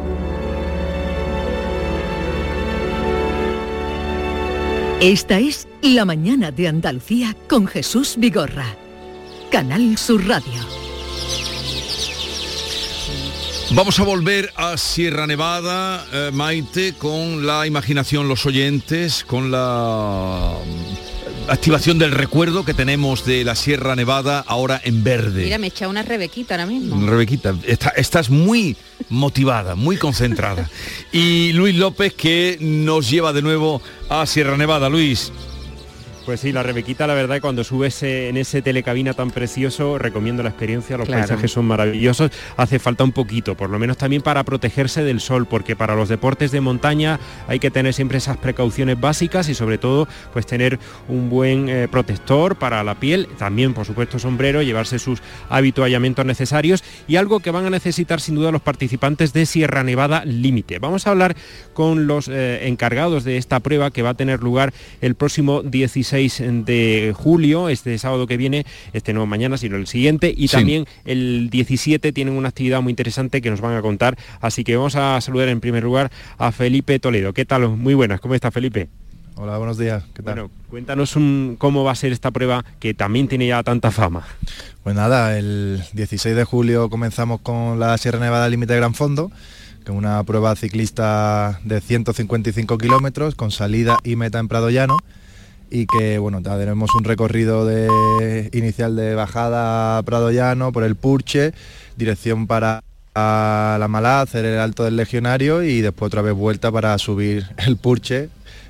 [5.01, 8.75] Esta es La mañana de Andalucía con Jesús Vigorra.
[9.51, 10.61] Canal Sur Radio.
[13.73, 20.53] Vamos a volver a Sierra Nevada, eh, Maite, con la imaginación, los oyentes, con la
[20.65, 25.43] mm, activación del recuerdo que tenemos de la Sierra Nevada ahora en verde.
[25.45, 27.05] Mira, me echa una rebequita ahora mismo.
[27.09, 28.75] Rebequita, está- estás muy
[29.11, 30.69] motivada, muy concentrada.
[31.11, 34.89] Y Luis López que nos lleva de nuevo a Sierra Nevada.
[34.89, 35.31] Luis.
[36.25, 40.49] Pues sí, la Rebequita, la verdad, cuando subes en ese telecabina tan precioso, recomiendo la
[40.49, 41.21] experiencia, los Claro.
[41.23, 45.47] paisajes son maravillosos, hace falta un poquito, por lo menos también para protegerse del sol,
[45.47, 49.79] porque para los deportes de montaña hay que tener siempre esas precauciones básicas y sobre
[49.79, 50.77] todo, pues tener
[51.09, 56.83] un buen eh, protector para la piel, también por supuesto sombrero, llevarse sus habituallamientos necesarios
[57.07, 60.77] y algo que van a necesitar sin duda los participantes de Sierra Nevada Límite.
[60.77, 61.35] Vamos a hablar
[61.73, 66.11] con los eh, encargados de esta prueba que va a tener lugar el próximo 16
[66.29, 70.57] de julio, este sábado que viene, este no mañana, sino el siguiente, y Sí.
[70.57, 74.75] también el 17 tienen una actividad muy interesante que nos van a contar, así que
[74.75, 77.33] vamos a saludar en primer lugar a Felipe Toledo.
[77.33, 77.67] ¿Qué tal?
[77.69, 78.87] Muy buenas, ¿cómo está Felipe?
[79.35, 80.03] Hola, buenos días.
[80.13, 80.35] ¿Qué tal?
[80.35, 84.27] Bueno, cuéntanos un- cómo va a ser esta prueba que también tiene ya tanta fama.
[84.83, 89.31] Pues nada, el 16 de julio comenzamos con la Sierra Nevada Límite de Gran Fondo,
[89.83, 94.97] que es una prueba ciclista de 155 kilómetros con salida y meta en Prado Llano
[95.71, 100.95] y que bueno, tenemos un recorrido de, inicial de bajada a Prado Llano por el
[100.95, 101.53] Purche,
[101.95, 102.83] dirección para
[103.15, 107.45] a la Malá, hacer el Alto del Legionario y después otra vez vuelta para subir
[107.57, 108.29] el Purche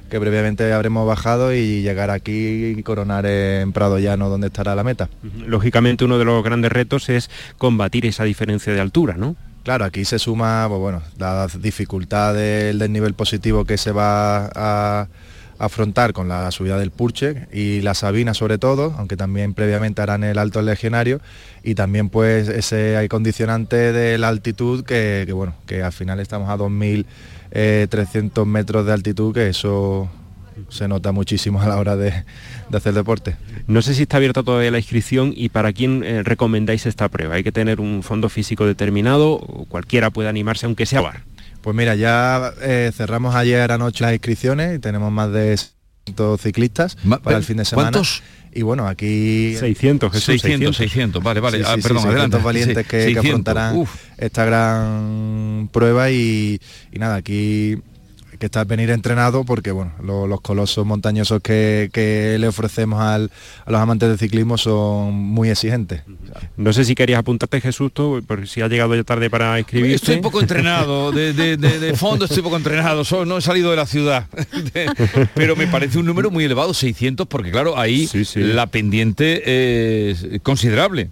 [0.09, 4.83] que previamente habremos bajado y llegar aquí y coronar en Prado Llano donde estará la
[4.83, 5.09] meta.
[5.47, 9.37] Lógicamente uno de los grandes retos es combatir esa diferencia de altura, ¿no?
[9.63, 15.07] Claro, aquí se suma, pues bueno, la dificultad del desnivel positivo que se va a
[15.61, 20.23] afrontar con la subida del Purche y la Sabina sobre todo, aunque también previamente harán
[20.23, 21.21] el Alto Legionario
[21.63, 26.57] y también pues ese condicionante de la altitud que, bueno, que al final estamos a
[26.57, 30.09] 2.300 metros de altitud, que eso
[30.69, 32.11] se nota muchísimo a la hora de,
[32.69, 33.35] de hacer deporte.
[33.67, 37.35] No sé si está abierta todavía la inscripción y para quién eh, recomendáis esta prueba.
[37.35, 41.30] Hay que tener un fondo físico determinado o cualquiera puede animarse aunque sea bar.
[41.61, 46.97] Pues mira, ya eh, cerramos ayer anoche las inscripciones y tenemos más de 600 ciclistas
[47.23, 47.91] para el fin de semana.
[47.91, 48.23] ¿Cuántos?
[48.53, 49.55] Y bueno, aquí...
[49.57, 51.59] 600, Jesús, 600, 600, vale, vale.
[51.59, 52.37] Sí, Ah, sí, perdón, sí, 600 adelante.
[52.45, 53.95] valientes Sí, que, que 600, afrontarán uf.
[54.17, 56.59] esta gran prueba y,
[56.91, 57.77] y nada, aquí
[58.41, 63.29] que está venir entrenado porque bueno, lo- los colosos montañosos que, que le ofrecemos al-
[63.65, 66.01] a los amantes del ciclismo son muy exigentes.
[66.57, 69.95] No sé si querías apuntarte Jesús, tú, porque si ha llegado ya tarde para inscribirte.
[69.95, 73.69] Estoy poco entrenado, de, de- de- de fondo estoy poco entrenado, so- no he salido
[73.69, 74.27] de la ciudad.
[74.73, 74.91] De-
[75.35, 81.09] pero me parece un número muy elevado, 600, porque claro, ahí la pendiente es considerable.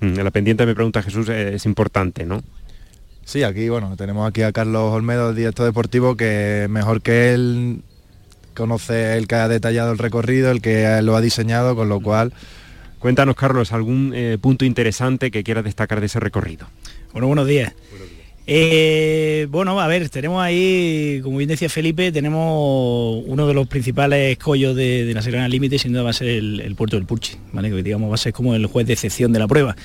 [0.00, 2.42] Mm, La pendiente, me pregunta Jesús, es importante, ¿no?
[3.28, 7.82] Sí, aquí bueno, tenemos aquí a Carlos Olmedo, el director deportivo, que mejor que él
[8.54, 12.32] conoce el que ha detallado el recorrido, el que lo ha diseñado, con lo cual
[12.98, 16.68] Cuéntanos, Carlos, algún eh, punto interesante que quieras destacar de ese recorrido.
[17.12, 17.74] Bueno, buenos días.
[18.46, 24.32] Eh, bueno, a ver, tenemos ahí, como bien decía Felipe, tenemos uno de los principales
[24.32, 27.04] escollos de, de la Serena Límite, sin duda va a ser el, el puerto del
[27.04, 27.68] Purchi, ¿vale?
[27.68, 29.76] que digamos va a ser como el juez de excepción de la prueba.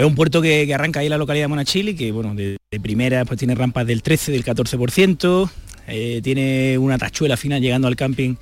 [0.00, 3.26] Es un puerto que, arranca ahí en la localidad de Monachili, que bueno, de, primera
[3.26, 5.50] pues tiene rampas del 13, del 14%,
[5.88, 8.36] eh, tiene una tachuela final llegando al camping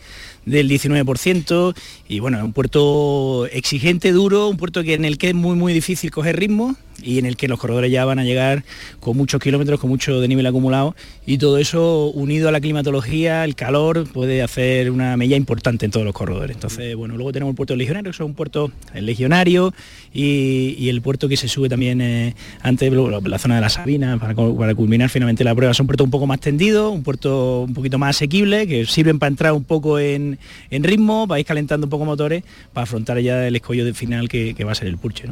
[0.47, 1.75] del 19%
[2.07, 5.57] y bueno, es un puerto exigente, duro, un puerto que, en el que es muy
[5.57, 8.65] muy difícil coger ritmo y en el que los corredores ya van a llegar
[9.01, 10.95] con muchos kilómetros, con mucho de nivel acumulado
[11.27, 15.91] y todo eso unido a la climatología, el calor, puede hacer una mella importante en
[15.91, 16.57] todos los corredores.
[16.57, 19.75] Entonces, bueno, luego tenemos el puerto legionario, que es un puerto legionario
[20.13, 24.35] y, el puerto que se sube también eh, antes, la zona de la Sabina, para,
[24.35, 25.73] para, culminar finalmente la prueba.
[25.73, 29.19] Es un puerto un poco más tendido, un puerto un poquito más asequible, que sirven
[29.19, 30.39] para entrar un poco en,
[30.71, 34.55] en, ritmo, vais calentando un poco motores para afrontar ya el escollo de final que,
[34.65, 35.29] va a ser el Pulche.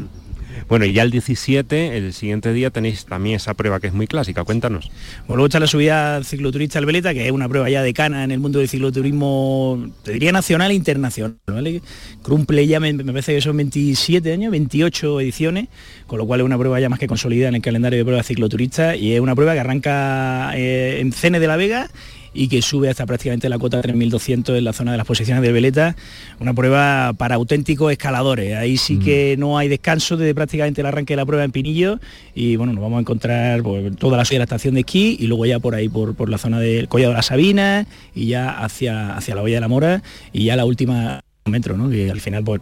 [0.68, 4.06] Bueno, y ya el 17, el siguiente día tenéis también esa prueba que es muy
[4.06, 4.90] clásica, cuéntanos.
[5.26, 8.24] Bueno, luego está la subida cicloturista al Veleta, que es una prueba ya de cana
[8.24, 11.82] en el mundo del cicloturismo, te diría nacional e internacional, ¿vale?
[12.22, 15.68] Cumple ya, me, parece que son 27 años, 28 ediciones,
[16.06, 18.26] con lo cual es una prueba ya más que consolidada en el calendario de pruebas
[18.26, 21.90] cicloturistas y es una prueba que arranca eh, en Cene de la Vega
[22.36, 25.52] y que sube hasta prácticamente la cota 3.200 en la zona de las posiciones de
[25.52, 25.96] Veleta,
[26.38, 28.56] una prueba para auténticos escaladores.
[28.56, 29.40] Ahí sí que mm.
[29.40, 31.98] no hay descanso desde prácticamente el arranque de la prueba en Pinillo
[32.34, 35.26] y bueno, nos vamos a encontrar por toda la de la estación de esquí y
[35.26, 39.16] luego ya por ahí por, la zona del Collado de la Sabina y ya hacia,
[39.16, 41.88] hacia la Olla de la Mora y ya la última metro, ¿no?
[41.88, 42.60] que al final pues,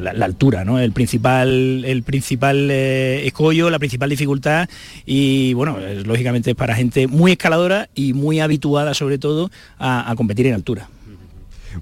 [0.00, 0.78] la, altura, ¿no?
[0.78, 4.68] el principal, el principal eh, escollo, la principal dificultad
[5.06, 10.46] y bueno, lógicamente es para gente muy escaladora y muy habituada sobre todo a, competir
[10.46, 10.88] en altura.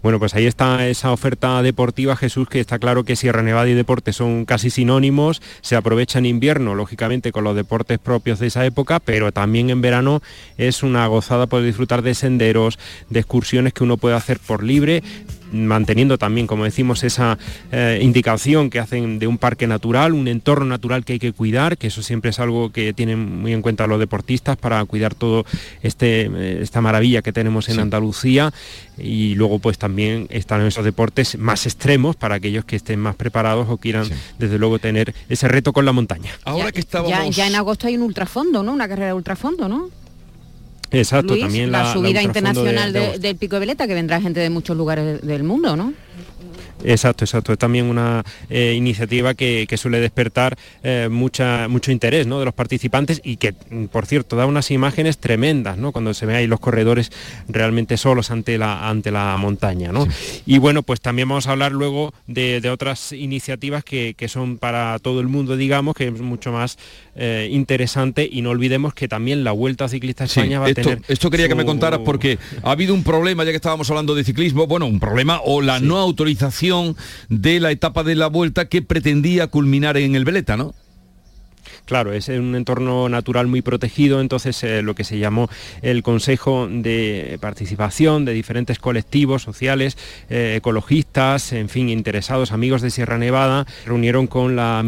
[0.02, 3.74] Bueno, pues ahí está esa oferta deportiva, Jesús, que está claro que Sierra Nevada y
[3.74, 8.66] deporte son casi sinónimos, se aprovecha en invierno, lógicamente, con los deportes propios de esa
[8.66, 10.22] época, pero también en verano
[10.58, 12.78] es una gozada poder disfrutar de senderos,
[13.08, 15.02] de excursiones que uno puede hacer por libre,
[15.64, 17.38] manteniendo también, como decimos, esa
[17.72, 21.78] eh, indicación que hacen de un parque natural, un entorno natural que hay que cuidar,
[21.78, 25.44] que eso siempre es algo que tienen muy en cuenta los deportistas para cuidar todo
[25.82, 28.52] este, eh, esta maravilla que tenemos en Andalucía
[28.98, 33.68] y luego pues también están esos deportes más extremos para aquellos que estén más preparados
[33.68, 36.32] o quieran desde luego tener ese reto con la montaña.
[36.44, 37.34] Ahora que estábamos...
[37.34, 38.72] ya, en agosto hay un ultrafondo, ¿no?
[38.72, 39.90] Una carrera de ultrafondo, ¿no?
[40.90, 45.20] Exacto, también la, subida internacional del Pico de Veleta, que vendrá gente de muchos lugares
[45.22, 45.92] del mundo, ¿no?
[46.84, 47.52] Exacto, exacto.
[47.52, 52.38] Es también una eh, iniciativa que, suele despertar eh, mucha, mucho interés ¿no?
[52.38, 55.92] de los participantes y que, mm, por cierto, da unas imágenes tremendas ¿no?
[55.92, 57.12] cuando se ve ahí los corredores
[57.46, 59.92] realmente solos ante la, ante la montaña.
[59.92, 60.06] ¿no?
[60.46, 65.20] Y bueno, pues también vamos a hablar luego de, otras iniciativas que, son para todo
[65.20, 66.78] el mundo, digamos, que es mucho más
[67.14, 71.00] eh, interesante y no olvidemos que también la Vuelta Ciclista España va a tener...
[71.06, 74.24] Esto quería que me contaras porque ha habido un problema, ya que estábamos hablando de
[74.24, 76.65] ciclismo, bueno, un problema o la no autorización
[77.28, 80.74] de la etapa de la vuelta que pretendía culminar en el Veleta, ¿no?
[81.84, 85.48] Claro, es un entorno natural muy protegido, entonces eh, lo que se llamó
[85.82, 89.96] el Consejo de Participación de diferentes colectivos sociales,
[90.28, 94.82] eh, ecologistas, en fin, interesados, amigos de Sierra Nevada, reunieron con la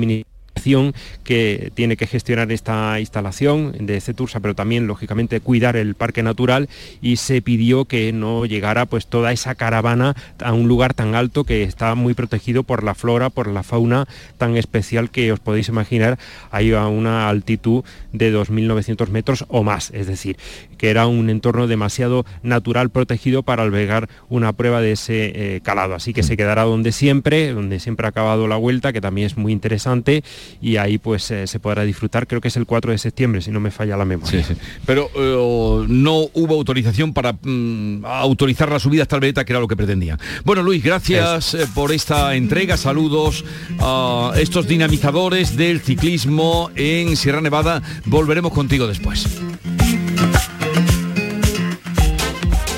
[1.25, 6.69] que tiene que gestionar esta instalación de Cetursa, pero también lógicamente cuidar el parque natural
[7.01, 11.45] y se pidió que no llegara pues toda esa caravana a un lugar tan alto
[11.45, 15.69] que está muy protegido por la flora, por la fauna tan especial que os podéis
[15.69, 16.19] imaginar
[16.51, 20.37] ahí a una altitud de 2.900 metros o más, es decir,
[20.77, 25.95] que era un entorno demasiado natural protegido para albergar una prueba de ese eh, calado.
[25.95, 29.37] Así que se quedará donde siempre, donde siempre ha acabado la vuelta, que también es
[29.37, 30.23] muy interesante
[30.61, 33.51] y ahí pues eh, se podrá disfrutar, creo que es el 4 de septiembre, si
[33.51, 34.45] no me falla la memoria.
[34.87, 39.61] Pero eh, no hubo autorización para mm, autorizar la subida hasta el Veleta, que era
[39.61, 40.19] lo que pretendía.
[40.45, 43.45] Bueno, Luis, gracias eh, por esta entrega, saludos
[43.81, 47.83] a estos dinamizadores del ciclismo en Sierra Nevada.
[48.05, 49.27] Volveremos contigo después.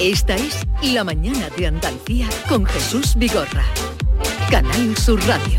[0.00, 3.64] Esta es La Mañana de Andalucía con Jesús Vigorra.
[4.50, 5.58] Canal Sur Radio.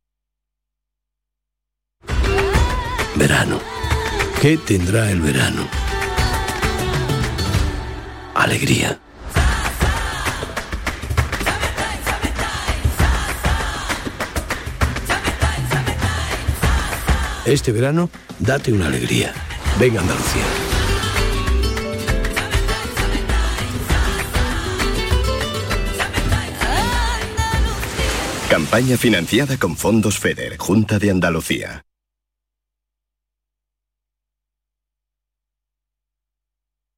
[3.15, 3.59] Verano.
[4.41, 5.67] ¿Qué tendrá el verano?
[8.33, 8.99] Alegría.
[17.45, 18.09] Este verano,
[18.39, 19.33] date una alegría.
[19.79, 20.43] Venga Andalucía.
[28.49, 31.83] Campaña financiada con fondos FEDER, Junta de Andalucía.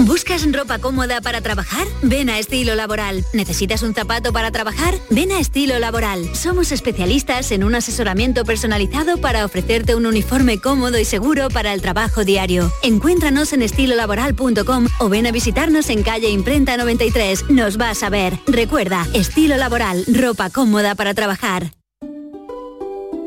[0.00, 1.86] ¿Buscas ropa cómoda para trabajar?
[2.02, 3.24] Ven a Estilo Laboral.
[3.32, 4.94] ¿Necesitas un zapato para trabajar?
[5.10, 6.34] Ven a Estilo Laboral.
[6.34, 11.82] Somos especialistas en un asesoramiento personalizado para ofrecerte un uniforme cómodo y seguro para el
[11.82, 12.72] trabajo diario.
[12.82, 17.50] Encuéntranos en estilolaboral.com o ven a visitarnos en calle Imprenta 93.
[17.50, 18.38] Nos vas a ver.
[18.46, 21.72] Recuerda, Estilo Laboral, ropa cómoda para trabajar.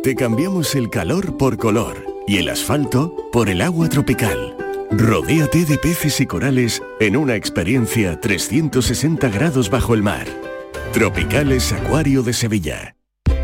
[0.03, 4.55] Te cambiamos el calor por color y el asfalto por el agua tropical.
[4.91, 10.27] Rodéate de peces y corales en una experiencia 360 grados bajo el mar.
[10.91, 12.95] Tropicales Acuario de Sevilla.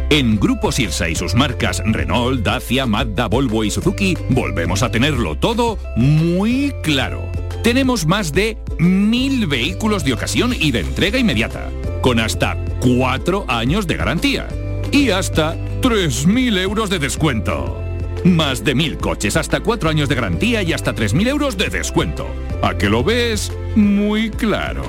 [0.10, 5.38] En Grupo Sirsa y sus marcas Renault, Dacia, Mazda, Volvo y Suzuki volvemos a tenerlo
[5.38, 7.32] todo muy claro.
[7.64, 11.70] Tenemos más de mil vehículos de ocasión y de entrega inmediata,
[12.02, 14.50] con hasta cuatro años de garantía
[14.92, 17.87] y hasta 3.000 euros de descuento.
[18.28, 22.28] Más de mil coches, hasta cuatro años de garantía y hasta 3.000 euros de descuento.
[22.62, 23.52] ¿A que lo ves?
[23.76, 24.84] Muy claro.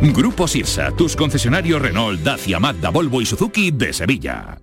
[0.00, 4.58] Grupo Sirsa, tus concesionarios Renault, Dacia, Mazda, Volvo y Suzuki de Sevilla.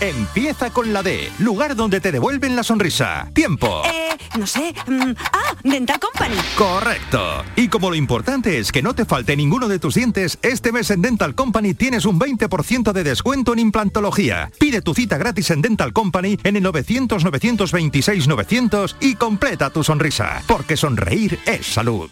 [0.00, 3.28] Empieza con la D, lugar donde te devuelven la sonrisa.
[3.32, 3.82] Tiempo.
[3.86, 4.74] Eh, no sé.
[4.86, 6.36] mm, ah, Dental Company.
[6.56, 7.44] Correcto.
[7.56, 10.90] Y como lo importante es que no te falte ninguno de tus dientes, este mes
[10.90, 14.50] en Dental Company tienes un 20% de descuento en implantología.
[14.58, 20.42] Pide tu cita gratis en Dental Company en el 900-926-900 y completa tu sonrisa.
[20.46, 22.10] Porque sonreír es salud.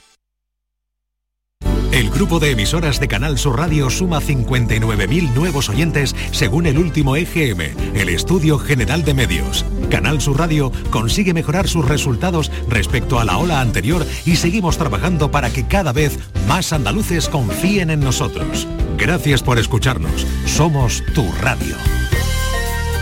[1.92, 7.16] El grupo de emisoras de Canal Sur Radio suma 59.000 nuevos oyentes según el último
[7.16, 7.60] EGM,
[7.94, 9.66] el Estudio General de Medios.
[9.90, 15.30] Canal Sur Radio consigue mejorar sus resultados respecto a la ola anterior y seguimos trabajando
[15.30, 16.18] para que cada vez
[16.48, 18.66] más andaluces confíen en nosotros.
[18.96, 20.26] Gracias por escucharnos.
[20.46, 21.76] Somos tu radio.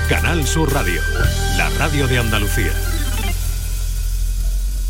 [0.09, 1.01] Canal Sur Radio,
[1.57, 2.73] la radio de Andalucía.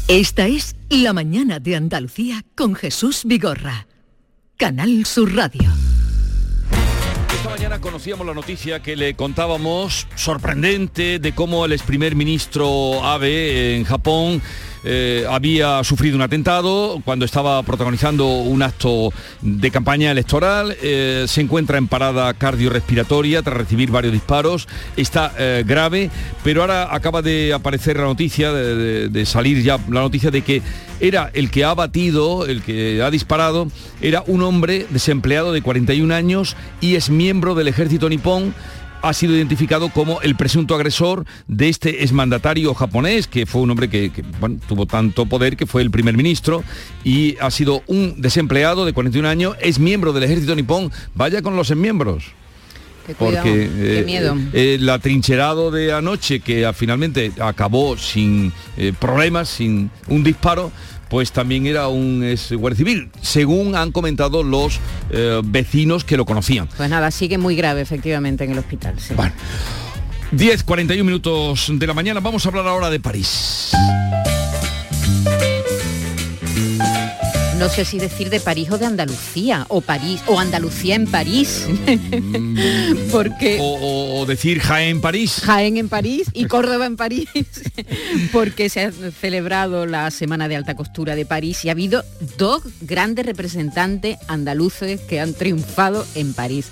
[0.09, 3.87] Esta es La mañana de Andalucía con Jesús Vigorra.
[4.61, 5.71] Canal Sur Radio.
[7.35, 13.03] Esta mañana conocíamos la noticia que le contábamos, sorprendente, de cómo el ex primer ministro
[13.03, 14.43] Abe en Japón
[14.85, 19.13] eh, había sufrido un atentado cuando estaba protagonizando un acto
[19.43, 20.77] de campaña electoral.
[20.83, 24.69] eh, se encuentra en parada cardiorrespiratoria tras recibir varios disparos.
[24.97, 26.11] Está eh, grave,
[26.43, 30.63] pero ahora acaba de aparecer la noticia, de, salir ya la noticia de que
[31.01, 33.69] era el que ha batido, el que ha disparado,
[34.01, 38.55] era un hombre desempleado de 41 años y es miembro del ejército nipón
[39.03, 43.89] ha sido identificado como el presunto agresor de este exmandatario japonés, que fue un hombre
[43.89, 46.63] que, que, bueno, tuvo tanto poder que fue el primer ministro
[47.05, 51.57] y ha sido un desempleado de 41 años, es miembro del ejército nipón, vaya con
[51.57, 52.33] los miembros.
[53.19, 54.37] Porque qué eh, miedo.
[54.53, 60.71] eh, el atrincherado de anoche, que ah, finalmente acabó sin eh, problemas, sin un disparo,
[61.11, 64.81] pues también era un ex guardia civil, según han comentado los
[65.11, 66.69] eh, vecinos que lo conocían.
[66.77, 68.95] Pues nada, sigue muy grave efectivamente en el hospital.
[68.99, 69.15] sí.
[70.33, 72.21] 10, 41 minutos de la mañana.
[72.21, 73.73] Vamos a hablar ahora de París.
[77.61, 81.67] No sé si decir de París o de Andalucía, o París, o Andalucía en París.
[83.13, 85.41] Porque O, o- o decir Jaén París.
[85.45, 87.29] Jaén en París y Córdoba en París,
[88.33, 92.03] porque se ha celebrado la Semana de Alta Costura de París y ha habido
[92.39, 96.69] dos grandes representantes andaluces que han triunfado en París.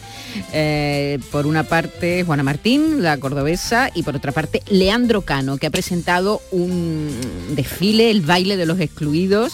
[0.54, 5.66] Eh, por una parte Juana Martín, la cordobesa, y por otra parte Leandro Cano, que
[5.66, 7.10] ha presentado un
[7.54, 9.52] desfile, el baile de los excluidos,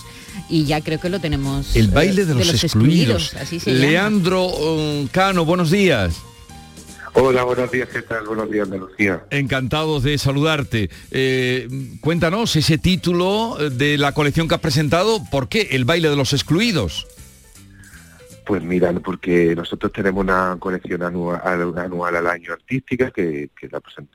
[0.49, 1.75] y ya creo que lo tenemos.
[1.77, 3.35] El eh, baile de los, excluidos.
[3.35, 3.73] así se.
[3.73, 6.23] Leandro um, Cano, buenos días.
[7.17, 8.27] Hola, buenos días, ¿qué tal?
[8.27, 9.25] Buenos días, Andalucía.
[9.31, 10.91] Encantados de saludarte.
[11.13, 11.69] Eh,
[12.01, 15.69] cuéntanos ese título de la colección que has presentado, ¿por qué?
[15.71, 17.07] El baile de los excluidos.
[18.45, 23.49] Pues mira, porque nosotros tenemos una colección anual, anual al año artística que,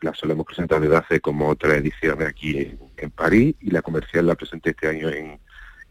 [0.01, 4.35] la, solemos presentar desde hace como otra ediciones aquí en, París y la comercial la
[4.35, 5.39] presenté este año en,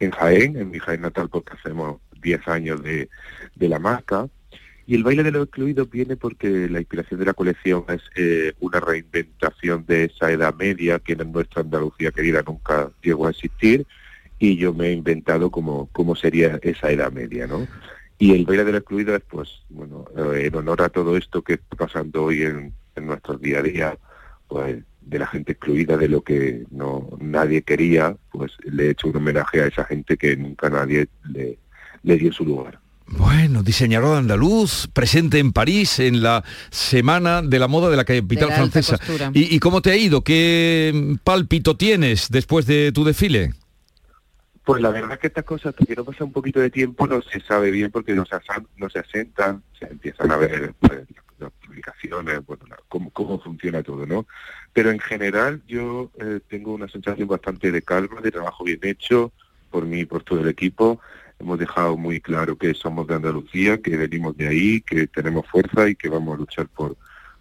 [0.00, 3.08] en Jaén, en mi Jaén natal, porque hacemos 10 años de,
[3.54, 4.28] de la marca.
[4.86, 8.54] Y el baile de los excluidos viene porque la inspiración de la colección es eh,
[8.60, 13.86] una reinventación de esa edad media que en nuestra Andalucía querida nunca llegó a existir
[14.38, 17.66] y yo me he inventado cómo, cómo sería esa edad media, ¿no?
[18.18, 21.42] Y el baile de los excluidos es, pues, bueno, eh, en honor a todo esto
[21.42, 23.98] que está pasando hoy en, en nuestros día a día,
[24.48, 29.08] pues de la gente excluida de lo que no nadie quería, pues le he hecho
[29.08, 31.58] un homenaje a esa gente que nunca nadie le,
[32.02, 32.78] le dio su lugar.
[33.10, 38.52] Bueno, diseñador andaluz, presente en París en la Semana de la Moda de la capital
[38.52, 38.98] francesa.
[39.32, 40.22] ¿Y, ¿Y, cómo te ha ido?
[40.22, 43.54] ¿Qué pálpito tienes después de tu desfile?
[44.62, 47.06] Pues la verdad es que estas cosas, hasta que no pasa un poquito de tiempo,
[47.06, 48.36] no se sabe bien porque no se,
[48.76, 54.06] no se asentan, se empiezan a ver pues, las publicaciones, bueno, cómo, cómo, funciona todo,
[54.06, 54.26] ¿no?
[54.72, 59.32] Pero en general yo eh, tengo una sensación bastante de calma, de trabajo bien hecho
[59.70, 61.00] por mí y por todo el equipo.
[61.38, 65.88] Hemos dejado muy claro que somos de Andalucía, que venimos de ahí, que tenemos fuerza
[65.88, 66.96] y que vamos a luchar por,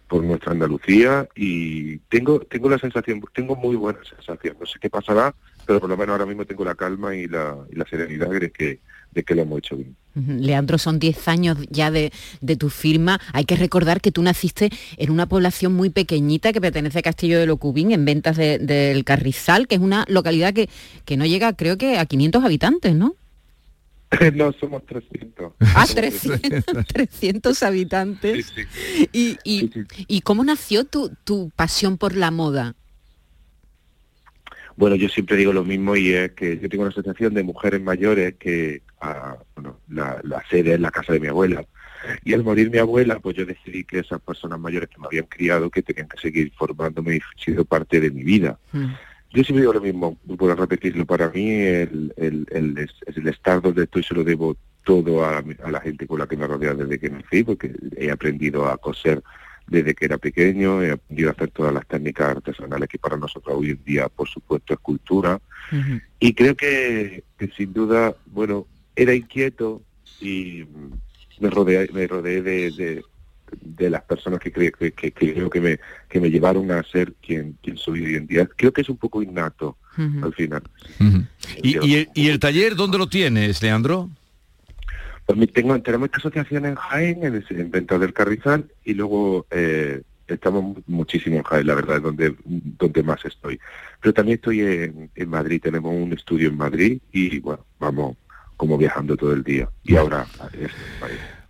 [0.06, 1.28] por nuestra Andalucía.
[1.34, 5.34] Y tengo tengo la sensación, tengo muy buena sensación, no sé qué pasará,
[5.66, 8.50] pero por lo menos ahora mismo tengo la calma y la, y la serenidad de
[8.50, 8.80] que,
[9.12, 9.96] de que lo hemos hecho bien.
[10.14, 13.20] Leandro, son 10 años ya de, de, tu firma.
[13.32, 17.38] Hay que recordar que tú naciste en una población muy pequeñita que pertenece a Castillo
[17.38, 20.68] de Locubín, en ventas del Carrizal, que es una localidad que,
[21.04, 23.14] que no llega, creo que, a 500 habitantes, ¿no?
[24.34, 25.52] No, somos 300.
[25.60, 28.52] Ah, 300, 300 habitantes.
[29.12, 29.70] ¿Y, y,
[30.06, 32.74] ¿Y, cómo nació tu, tu pasión por la moda?
[34.76, 37.82] Bueno, yo siempre digo lo mismo y es que yo tengo una asociación de mujeres
[37.82, 41.64] mayores que ah, bueno, la, la, sede es la casa de mi abuela.
[42.24, 45.26] Y al morir mi abuela, pues yo decidí que esas personas mayores que me habían
[45.26, 48.58] criado, que tenían que seguir formándome y siendo parte de mi vida.
[48.72, 48.92] Mm.
[49.30, 53.84] Yo siempre digo lo mismo, puedo repetirlo, para mí el, el, el, el estar donde
[53.84, 57.10] estoy se lo debo todo a, la gente con la que me rodea desde que
[57.10, 59.22] nací, porque he aprendido a coser
[59.66, 63.54] desde que era pequeño, he aprendido a hacer todas las técnicas artesanales que para nosotros
[63.54, 65.38] hoy en día, por supuesto, es cultura.
[66.18, 68.66] Y creo que, que, sin duda, bueno,
[68.98, 69.80] era inquieto
[70.20, 70.64] y
[71.38, 73.04] me rodeé, me rodeé de,
[73.60, 75.78] de las personas que, creo que, creo que me,
[76.08, 78.48] que me llevaron a ser quien, quien soy hoy en día.
[78.56, 79.76] Creo que es un poco innato
[80.22, 80.62] al final.
[81.62, 84.10] ¿Y, el, taller dónde lo tienes, Leandro?
[85.26, 90.02] Pues tengo, tenemos esta asociación en Jaén, en, el, Venta del Carrizal, y luego eh,
[90.26, 93.60] estamos muchísimo en Jaén, la verdad, es donde, donde más estoy.
[94.00, 98.16] Pero también estoy en, en Madrid, tenemos un estudio en Madrid y bueno, vamos
[98.58, 99.70] como viajando todo el día.
[99.84, 100.70] Y ahora es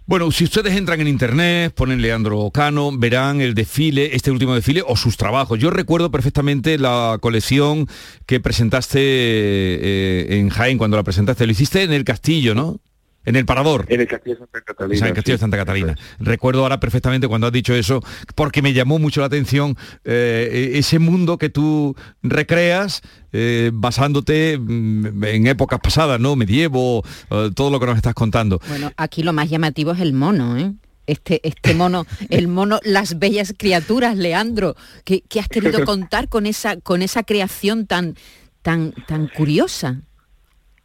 [0.09, 4.83] bueno, si ustedes entran en internet, ponen Leandro Ocano, verán el desfile, este último desfile
[4.87, 5.59] o sus trabajos.
[5.59, 7.87] Yo recuerdo perfectamente la colección
[8.25, 11.45] que presentaste eh, en Jaén cuando la presentaste.
[11.45, 12.81] Lo hiciste en el castillo, ¿no?
[13.29, 13.85] En el Parador.
[13.89, 14.99] En el Castillo de Santa Catalina.
[14.99, 15.95] en el Castillo de Santa Catalina.
[16.18, 18.03] Recuerdo ahora perfectamente cuando has dicho eso,
[18.35, 23.03] porque me llamó mucho la atención eh, ese mundo que tú recreas
[23.33, 26.37] eh, basándote mm, en épocas pasadas, ¿no?
[26.37, 28.61] Medievo, eh, todo lo que nos estás contando.
[28.66, 30.72] Bueno, aquí lo más llamativo es el mono, ¿eh?
[31.07, 34.74] Este, este mono, el mono, las bellas criaturas, Leandro,
[35.05, 38.14] ¿qué, has querido contar con esa, con esa creación tan,
[38.62, 40.03] tan, tan curiosa?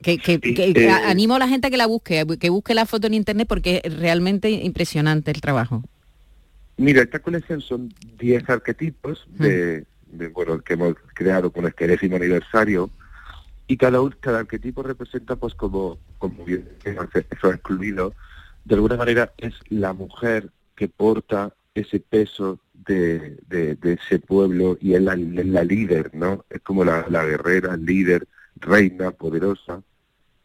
[0.04, 3.16] Que, eh, animo a la gente a que la busque, que busque la foto en
[3.16, 5.84] internet porque es realmente impresionante el trabajo.
[6.78, 9.86] Mira, esta colección son 10 arquetipos de,
[10.34, 12.90] bueno, que hemos creado con este décimo aniversario
[13.68, 18.14] y cada, cada arquetipo representa pues como, como bien eso excluido,
[18.66, 23.38] de alguna manera es la mujer que porta ese peso de,
[23.82, 26.46] ese pueblo y es la, la, líder, ¿no?
[26.50, 28.28] Es como la, la guerrera, líder,
[28.58, 29.82] reina, poderosa,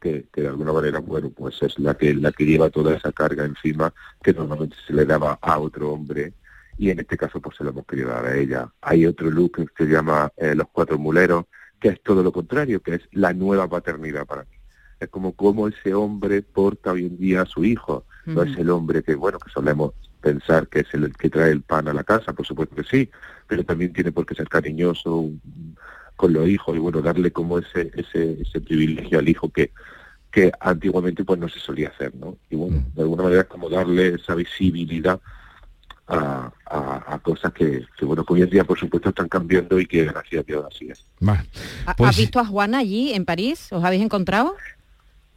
[0.01, 3.45] que, de alguna manera, bueno, pues es la que, la que lleva toda esa carga
[3.45, 3.93] encima
[4.23, 6.35] que normalmente se le daba a otro hombre
[6.79, 8.73] y en este caso pues se lo hemos querido dar a ella.
[8.81, 11.47] Hay otro look que se llama eh, Los Cuatro Muleros,
[11.81, 14.57] que es todo lo contrario, que es la nueva paternidad para mí.
[15.01, 18.05] Es como cómo ese hombre porta hoy en día a su hijo.
[18.27, 21.63] No es el hombre que, bueno, que solemos pensar que es el que trae el
[21.63, 23.11] pan a la casa, por supuesto que sí,
[23.47, 25.31] pero también tiene por qué ser cariñoso,
[26.19, 29.71] con los hijos y bueno, darle como ese, ese, ese privilegio al hijo que,
[30.33, 32.37] que antiguamente pues no se solía hacer, ¿no?
[32.51, 32.95] Y bueno, mm.
[32.97, 35.21] de alguna manera es como darle esa visibilidad
[36.09, 39.79] a, a- a cosas que, que, bueno, que hoy en día por supuesto están cambiando
[39.79, 41.07] y que gracias a Dios así es.
[41.87, 43.69] ¿Ha- Pues ¿Has visto a Juana allí en París?
[43.73, 44.55] ¿Os habéis encontrado?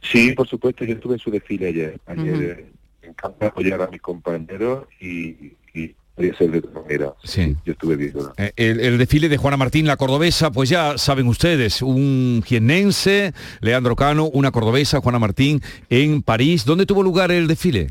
[0.00, 2.72] Sí, por supuesto, yo estuve en su desfile ayer, ayer eh,
[3.02, 7.12] me encanta apoyar a mis compañeros y, y podría ser de otra manera.
[7.24, 7.56] Sí.
[7.64, 8.32] Yo estuve viendo.
[8.36, 13.32] Eh, El, el desfile de Juana Martín, la cordobesa, pues ya saben ustedes, un jiennense,
[13.60, 15.60] Leandro Cano, una cordobesa, Juana Martín,
[15.90, 16.64] en París.
[16.64, 17.88] ¿Dónde tuvo lugar el desfile?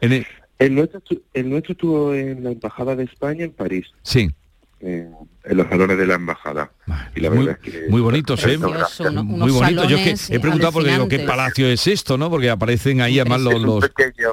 [0.00, 0.26] En el-
[0.58, 1.00] El nuestro,
[1.34, 4.28] el nuestro estuvo en la Embajada de España en París, sí,
[4.80, 5.12] en,
[5.44, 6.72] en los salones de la Embajada.
[7.16, 7.86] Y la muy, verdad es que...
[7.88, 8.58] muy bonitos, ¿eh?
[8.58, 9.88] Muy bonitos.
[9.88, 12.28] Yo es que he preguntado porque digo, ¿qué palacio es esto, no?
[12.28, 13.54] Porque aparecen ahí además los...
[13.54, 14.28] es, un los- pequeño,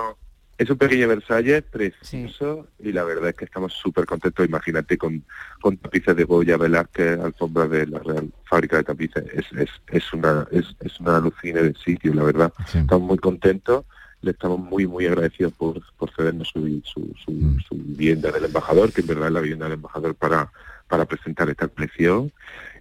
[0.57, 4.45] es un pequeño Versalles precioso y la verdad es que estamos súper contentos.
[4.45, 5.23] Imagínate con,
[5.61, 9.23] con tapices de Goya, Velázquez, alfombras de la Real Fábrica de Tapices.
[9.33, 12.53] Es, es, es una es, es una alucine del sitio, la verdad.
[12.73, 13.85] Estamos muy contentos.
[14.21, 17.59] Le estamos muy, muy agradecidos por, por cedernos su, su, su, Mm.
[17.67, 20.51] su vivienda del embajador, que en verdad es la vivienda del embajador para,
[20.87, 22.31] para presentar esta colección.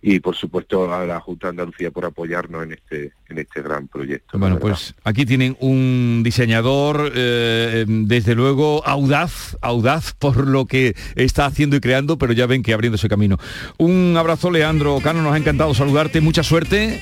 [0.06, 3.88] Y por supuesto a la Junta de Andalucía por apoyarnos en este, en este gran
[3.88, 4.38] proyecto.
[4.38, 11.46] Bueno, pues aquí tienen un diseñador, eh, desde luego, audaz, audaz por lo que está
[11.46, 13.38] haciendo y creando, pero ya ven que abriéndose camino.
[13.78, 17.00] Un abrazo, Leandro Cano, nos ha encantado saludarte, mucha suerte.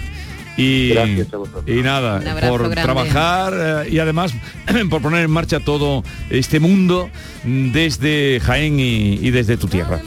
[0.56, 1.64] Y, Gracias a vosotros.
[1.66, 2.82] y nada, por grande.
[2.82, 4.32] trabajar eh, y además
[4.90, 7.10] por poner en marcha todo este mundo
[7.42, 10.00] desde Jaén y, y desde tu tierra.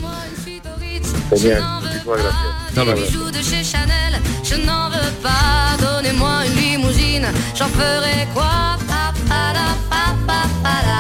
[1.32, 2.46] Genial, muchísimas gracias.
[2.68, 3.02] Hasta luego.
[3.02, 5.78] bijoux de chez Chanel, je n'en veux pas.
[5.82, 7.28] Donnez-moi une limousine,
[7.58, 8.78] j'en ferai quoi?
[8.88, 10.95] Pa, pa, la, pa, pa, pa, la.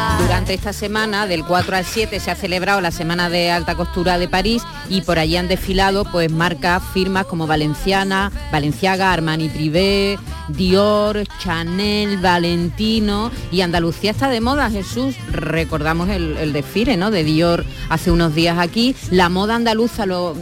[0.45, 4.19] Durante esta semana, del 4 al 7, se ha celebrado la Semana de Alta Costura
[4.19, 10.19] de París y por allí han desfilado pues marcas, firmas como Valenciana, Valenciaga, Armani Privé,
[10.49, 15.15] Dior, Chanel, Valentino y Andalucía está de moda, Jesús.
[15.31, 17.09] Recordamos el, el desfile ¿no?
[17.09, 18.95] de Dior hace unos días aquí.
[19.09, 20.35] La moda andaluza, lo,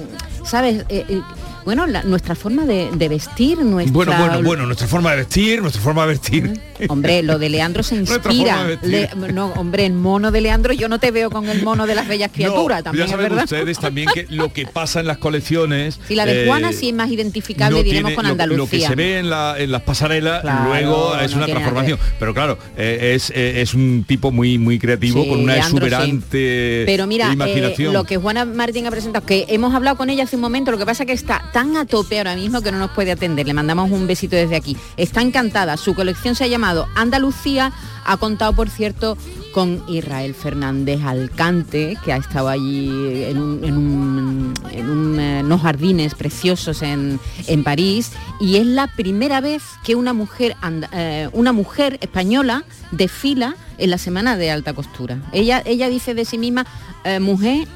[0.43, 0.83] ¿sabes?
[0.89, 1.21] Eh, eh,
[1.63, 3.93] bueno, la- nuestra forma de, de vestir, nuestra...
[3.93, 6.61] Bueno, bueno, bueno, nuestra forma de vestir, nuestra forma de vestir.
[6.89, 8.65] Hombre, lo de Leandro se inspira.
[8.81, 11.95] Le- no, hombre, el mono de Leandro, yo no te veo con el mono de
[11.95, 13.43] las bellas criaturas, No, también ya es saben verdad.
[13.45, 15.99] ustedes también que lo que pasa en las colecciones...
[16.07, 18.57] Si la de eh, Juana sí es más identificable, no diremos tiene- con Andalucía.
[18.57, 21.99] Lo, que se ve en, la- en las pasarelas Claro, luego es una transformación.
[22.19, 25.85] Pero claro, eh, es, eh, es un tipo muy muy creativo Sí, con una Leandro,
[25.87, 25.93] sí.
[25.93, 27.93] exuberante Pero mira, imaginación.
[27.93, 30.77] lo que Juana Martín ha presentado, que hemos hablado con ella hace un momento, lo
[30.77, 33.45] que pasa que está tan a tope ahora mismo que no nos puede atender.
[33.47, 34.75] Le mandamos un besito desde aquí.
[34.97, 35.77] Está encantada.
[35.77, 37.71] Su colección se ha llamado Andalucía.
[38.05, 39.17] Ha contado, por cierto,
[39.53, 42.89] con Israel Fernández Alcante, que ha estado allí
[43.23, 47.19] en, eh, unos jardines preciosos en,
[47.63, 48.11] París.
[48.41, 50.55] Y es la primera vez que una mujer,
[50.91, 55.19] eh, una mujer española desfila en la semana de alta costura.
[55.31, 56.65] Ella, ella dice de sí misma
[57.05, 57.67] eh, mujer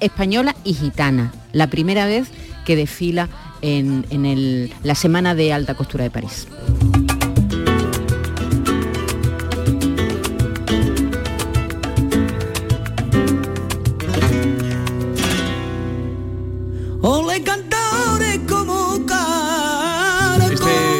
[0.00, 1.32] española y gitana.
[1.52, 2.28] La primera vez
[2.64, 3.28] que desfila
[3.62, 6.48] en, en el- la semana de alta costura de París.
[17.08, 17.38] Oh, Ole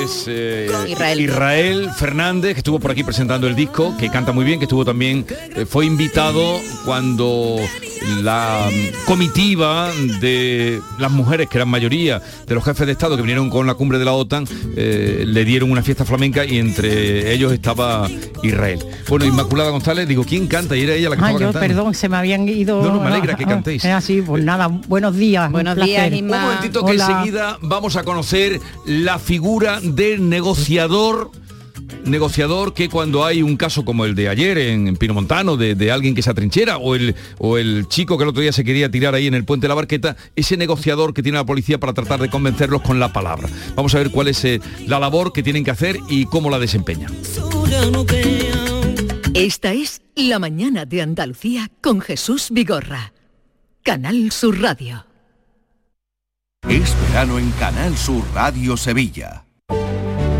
[0.07, 1.21] es eh, Israel.
[1.21, 4.85] Israel Fernández, que estuvo por aquí presentando el disco, que canta muy bien, que estuvo
[4.85, 7.57] también, eh, fue invitado cuando
[8.23, 9.91] la mm, comitiva
[10.21, 13.75] de las mujeres, que eran mayoría de los jefes de Estado que vinieron con la
[13.75, 14.47] cumbre de la OTAN,
[14.77, 18.09] eh, le dieron una fiesta flamenca y entre ellos estaba
[18.43, 18.79] Israel.
[19.09, 20.77] Bueno, Inmaculada González, digo, ¿quién canta?
[20.77, 21.67] Y era ella la que Ah, estaba yo, cantando.
[21.75, 22.83] perdón, se me habían ido.
[22.83, 23.85] No, no, me alegra que cantéis.
[23.85, 25.51] Es así, pues nada, buenos días.
[25.51, 26.37] Buenos días, Inma.
[26.37, 27.07] Un momentito que Hola.
[27.07, 31.31] enseguida vamos a conocer la figura del negociador
[32.05, 35.75] negociador que cuando hay un caso como el de ayer en, en Pino Montano, de,
[35.75, 38.65] de alguien que se atrinchera, o el, o el chico que el otro día se
[38.65, 41.79] quería tirar ahí en el puente de la barqueta, ese negociador que tiene la policía
[41.79, 43.49] para tratar de convencerlos con la palabra.
[43.75, 46.59] Vamos a ver cuál es eh, la labor que tienen que hacer y cómo la
[46.59, 47.13] desempeñan.
[49.35, 53.13] Esta es La mañana de Andalucía con Jesús Vigorra.
[53.83, 55.07] Canal Sur Radio.
[56.69, 59.46] Es verano en Canal Sur Radio Sevilla.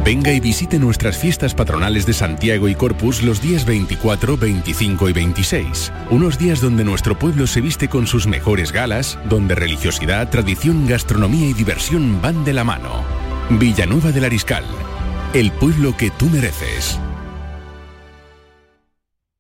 [0.07, 5.13] Venga y visite nuestras fiestas patronales de Santiago y Corpus los días 24, 25 y
[5.13, 5.93] 26.
[6.11, 11.49] Unos días donde nuestro pueblo se viste con sus mejores galas, donde religiosidad, tradición, gastronomía
[11.49, 13.03] y diversión van de la mano.
[13.51, 14.65] Villanueva del Ariscal,
[15.35, 17.01] el pueblo que tú mereces.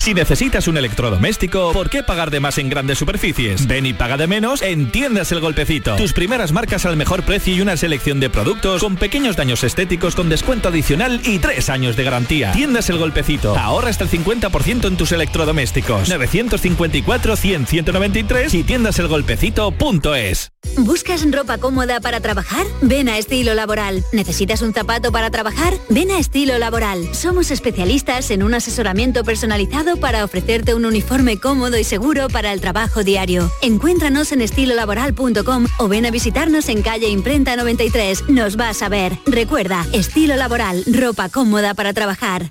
[0.06, 3.66] Si necesitas un electrodoméstico, ¿por qué pagar de más en grandes superficies?
[3.66, 5.96] Ven y paga de menos en Tiendas El Golpecito.
[5.96, 10.14] Tus primeras marcas al mejor precio y una selección de productos con pequeños daños estéticos
[10.14, 12.52] con descuento adicional y tres años de garantía.
[12.52, 13.58] Tiendas El Golpecito.
[13.58, 16.08] Ahorra hasta el 50% en tus electrodomésticos.
[16.08, 20.52] 954-100-193 y tiendaselgolpecito.es.
[20.78, 22.64] ¿Buscas ropa cómoda para trabajar?
[22.80, 24.04] Ven a Estilo Laboral.
[24.12, 25.74] ¿Necesitas un zapato para trabajar?
[25.88, 27.12] Ven a Estilo Laboral.
[27.12, 32.60] Somos especialistas en un asesoramiento personalizado para ofrecerte un uniforme cómodo y seguro para el
[32.60, 33.50] trabajo diario.
[33.62, 38.28] Encuéntranos en estilolaboral.com o ven a visitarnos en calle Imprenta 93.
[38.28, 39.18] Nos vas a ver.
[39.26, 42.50] Recuerda, Estilo Laboral, ropa cómoda para trabajar.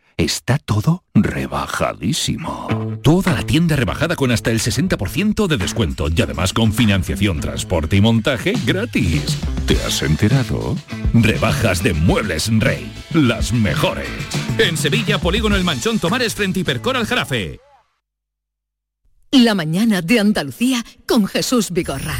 [0.17, 2.67] Está todo rebajadísimo.
[3.03, 7.95] Toda la tienda rebajada con hasta el 60% de descuento y además con financiación, transporte
[7.95, 9.37] y montaje gratis.
[9.67, 10.75] ¿Te has enterado?
[11.13, 12.91] Rebajas de Muebles Rey.
[13.13, 14.09] Las mejores.
[14.57, 17.59] En Sevilla, Polígono El Manchón Tomares frente Hipercor al Jarafe.
[19.31, 22.19] La mañana de Andalucía con Jesús Vigorra.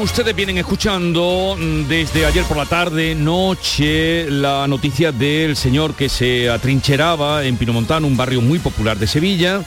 [0.00, 6.08] Ustedes vienen escuchando mm, desde ayer por la tarde, noche, la noticia del señor que
[6.08, 9.62] se atrincheraba en Pinomontano, un barrio muy popular de Sevilla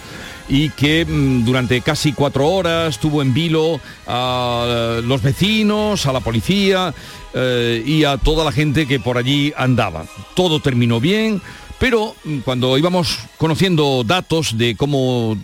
[0.50, 6.20] y que mm, durante casi cuatro horas tuvo en vilo a los vecinos, a la
[6.20, 6.94] policía
[7.34, 10.06] eh, y a toda la gente que por allí andaba.
[10.36, 11.42] Todo terminó bien,
[11.80, 15.38] pero mm, cuando íbamos conociendo datos de cómo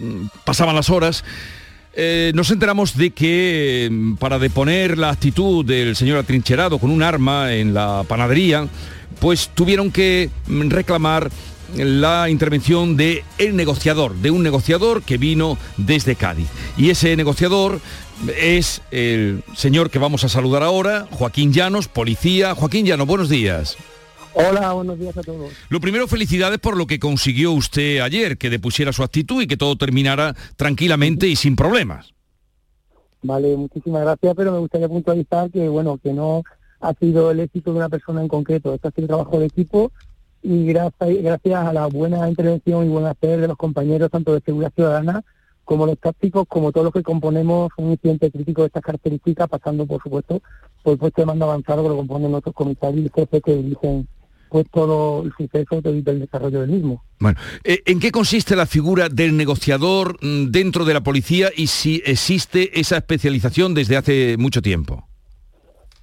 [0.44, 1.24] pasaban las horas,
[1.96, 7.04] eh, nos enteramos de que mm, para deponer la actitud del señor atrincherado con un
[7.04, 8.68] arma en la panadería,
[9.20, 11.30] pues tuvieron que mm, reclamar
[11.76, 16.48] la intervención de el negociador, de un negociador que vino desde Cádiz.
[16.78, 17.80] Y ese negociador
[18.40, 22.56] es el señor que vamos a saludar ahora, Joaquín Llanos, policía.
[22.56, 23.78] Joaquín Llanos, buenos días.
[24.36, 25.52] Hola, buenos días a todos.
[25.70, 29.58] Lo primero, felicidades por lo que consiguió usted ayer, que depusiera su actitud y que
[29.58, 32.14] todo terminara tranquilamente y sin problemas.
[33.22, 36.44] Vale, muchísimas gracias, pero me gustaría puntualizar que, bueno, que no
[36.82, 39.92] ha sido el éxito de una persona en concreto, esto ha sido trabajo de equipo
[40.42, 44.42] y gracias, gracias a la buena intervención y buen hacer de los compañeros, tanto de
[44.42, 45.24] seguridad ciudadana
[45.64, 49.86] como los tácticos, como todos los que componemos un incidente crítico de estas características, pasando,
[49.86, 50.42] por supuesto,
[50.84, 54.08] por el puesto de mando avanzado que lo componen nuestros comisarios y jefes que dirigen
[54.54, 57.04] pues todo el suceso del, del desarrollo del mismo.
[57.20, 61.66] Bueno, eh, ¿en qué consiste la figura del negociador mm, dentro de la policía y
[61.66, 65.08] si existe esa especialización desde hace mucho tiempo?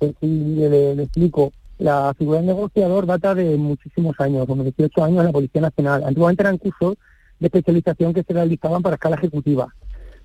[0.01, 1.53] Pues sí, le, le explico.
[1.78, 6.03] La figura del negociador data de muchísimos años, como 18 años en la Policía Nacional.
[6.05, 6.96] Antiguamente eran cursos
[7.38, 9.72] de especialización que se realizaban para escala ejecutiva,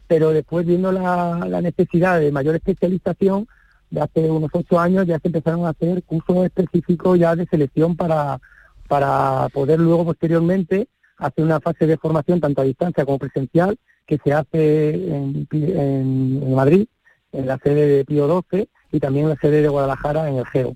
[0.08, 3.48] pero después viendo la, la necesidad de mayor especialización,
[3.90, 7.96] de hace unos ocho años ya se empezaron a hacer cursos específicos ya de selección
[7.96, 8.40] para,
[8.88, 14.20] para poder luego posteriormente hacer una fase de formación tanto a distancia como presencial que
[14.24, 16.88] se hace en, en- en Madrid,
[17.32, 20.46] en la sede de Pío 12 y también en la sede de Guadalajara en el
[20.46, 20.76] GEO.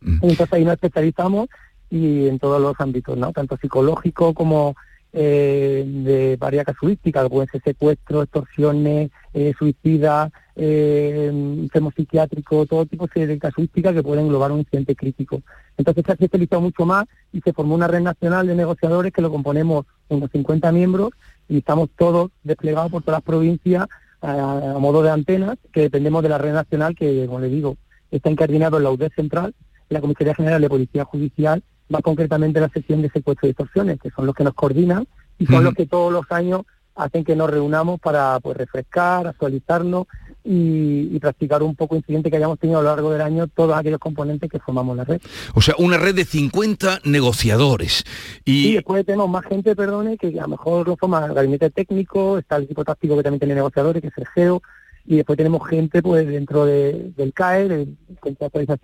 [0.00, 1.48] Entonces ahí nos especializamos
[1.90, 3.32] y en todos los ámbitos, ¿no?
[3.32, 4.74] Tanto psicológico como
[5.12, 12.84] eh, de varias casuísticas, que pueden ser secuestros, extorsiones, eh, suicidas, eh, enfermo psiquiátrico, todo
[12.84, 15.42] tipo de casuísticas que pueden englobar un incidente crítico.
[15.76, 19.22] Entonces se ha especializado mucho más y se formó una red nacional de negociadores que
[19.22, 21.10] lo componemos unos 50 miembros
[21.48, 23.86] y estamos todos desplegados por todas las provincias
[24.20, 27.76] a, modo de antenas, que dependemos de la red nacional que, como le digo,
[28.10, 29.54] está incardinado en la UDES central,
[29.88, 31.62] en la Comisaría General de Policía Judicial,
[31.94, 35.06] va concretamente la sección de secuestro y extorsiones, que son los que nos coordinan
[35.38, 36.62] y son los que todos los años
[36.98, 40.06] hacen que nos reunamos para pues refrescar, actualizarnos
[40.44, 43.76] y, y practicar un poco incidente que hayamos tenido a lo largo del año todos
[43.76, 45.20] aquellos componentes que formamos la red.
[45.54, 48.04] O sea, una red de 50 negociadores.
[48.44, 51.70] Y Y después tenemos más gente, perdone, que a lo mejor lo forma el gabinete
[51.70, 54.62] técnico, está el equipo táctico que también tiene negociadores, que es el GEO,
[55.10, 57.88] y después tenemos gente pues dentro de- del CAE, de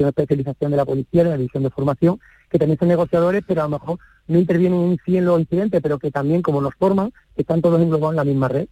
[0.08, 2.18] Especialización de la Policía, de la División de Formación,
[2.50, 5.82] que también son negociadores, pero a lo mejor no intervienen en sí en los incidentes,
[5.82, 8.66] pero que también, como nos forman, están todos englobados en la misma red.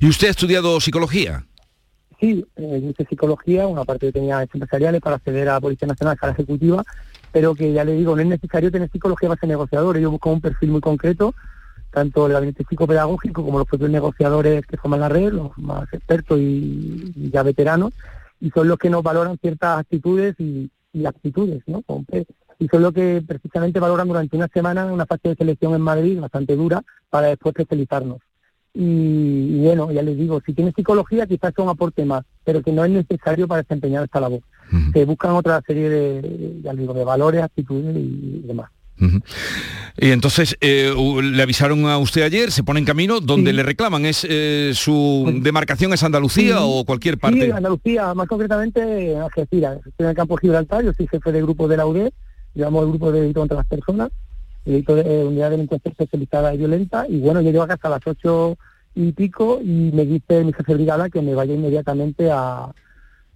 [0.00, 1.44] ¿Y usted ha estudiado psicología?
[2.18, 5.86] Sí, eh, yo hice psicología, una parte que tenía empresariales para acceder a la Policía
[5.88, 6.82] Nacional a escala ejecutiva
[7.32, 10.32] pero que ya le digo, no es necesario tener psicología para ser negociador, ellos buscan
[10.32, 11.32] un perfil muy concreto,
[11.90, 16.38] tanto el gabinete psicopedagógico como los propios negociadores que forman la red, los más expertos
[16.38, 17.92] y, y ya veteranos,
[18.40, 21.82] y son los que nos valoran ciertas actitudes y, y aptitudes, ¿no?
[22.58, 26.20] Y son los que precisamente valoran durante una semana una fase de selección en Madrid
[26.20, 28.18] bastante dura para después especializarnos.
[28.72, 32.62] Y, y bueno, ya les digo, si tienes psicología quizás sea un aporte más, pero
[32.62, 34.40] que no es necesario para desempeñar esta labor.
[34.92, 38.70] Se buscan otra serie de, ya les digo, de valores, actitudes y, y demás.
[39.98, 44.06] Y entonces eh, le avisaron a usted ayer, se pone en camino, donde le reclaman
[44.06, 46.62] es eh, su demarcación es Andalucía Sí.
[46.62, 47.46] o cualquier parte.
[47.46, 49.78] Sí, Andalucía, más concretamente en Algeciras.
[49.78, 52.12] Estoy en el campo Gibraltar, yo soy jefe de grupo de la UDE,
[52.54, 54.10] llevamos el grupo de delito contra las personas,
[54.64, 57.68] el delito de eh, unidad de delincuencia especializada y violenta, y bueno, yo llego a
[57.68, 58.56] casa a las ocho
[58.94, 62.72] y pico y me dice mi jefe de brigada que me vaya inmediatamente a,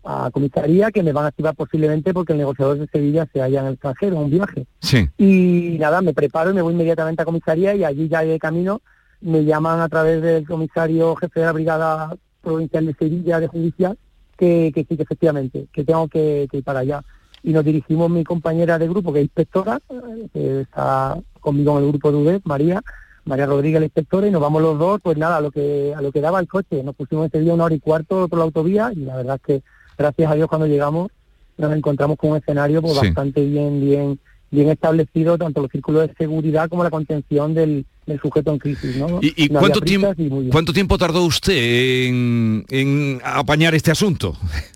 [0.05, 3.61] a comisaría, que me van a activar posiblemente porque el negociador de Sevilla se halla
[3.61, 4.67] en el extranjero, en un viaje.
[4.81, 5.09] Sí.
[5.19, 8.83] Y nada, me preparo y me voy inmediatamente a comisaría y allí ya de camino
[9.21, 13.99] me llaman a través del comisario jefe de la brigada provincial de Sevilla de judicial
[14.37, 17.03] que, que sí, que efectivamente, que tengo que, que ir para allá.
[17.43, 21.85] Y nos dirigimos mi compañera de grupo, que es inspectora, eh, que está conmigo en
[21.85, 22.83] el grupo de UDEF, María,
[23.25, 26.01] María Rodríguez, la inspectora, y nos vamos los dos, pues nada, a lo que, a
[26.01, 26.83] lo que daba el coche.
[26.83, 29.43] Nos pusimos ese día una hora y cuarto por la autovía y la verdad es
[29.43, 29.63] que,
[29.97, 31.11] gracias a Dios, cuando llegamos
[31.57, 33.07] nos encontramos con un escenario pues, Sí.
[33.07, 34.19] bastante bien, bien,
[34.51, 38.97] bien establecido, tanto los círculos de seguridad como la contención del, del sujeto en crisis.
[38.97, 39.21] ¿no?
[39.23, 44.37] ¿Y, y No cuánto, tiempo, y cuánto tiempo tardó usted en, en apañar este asunto?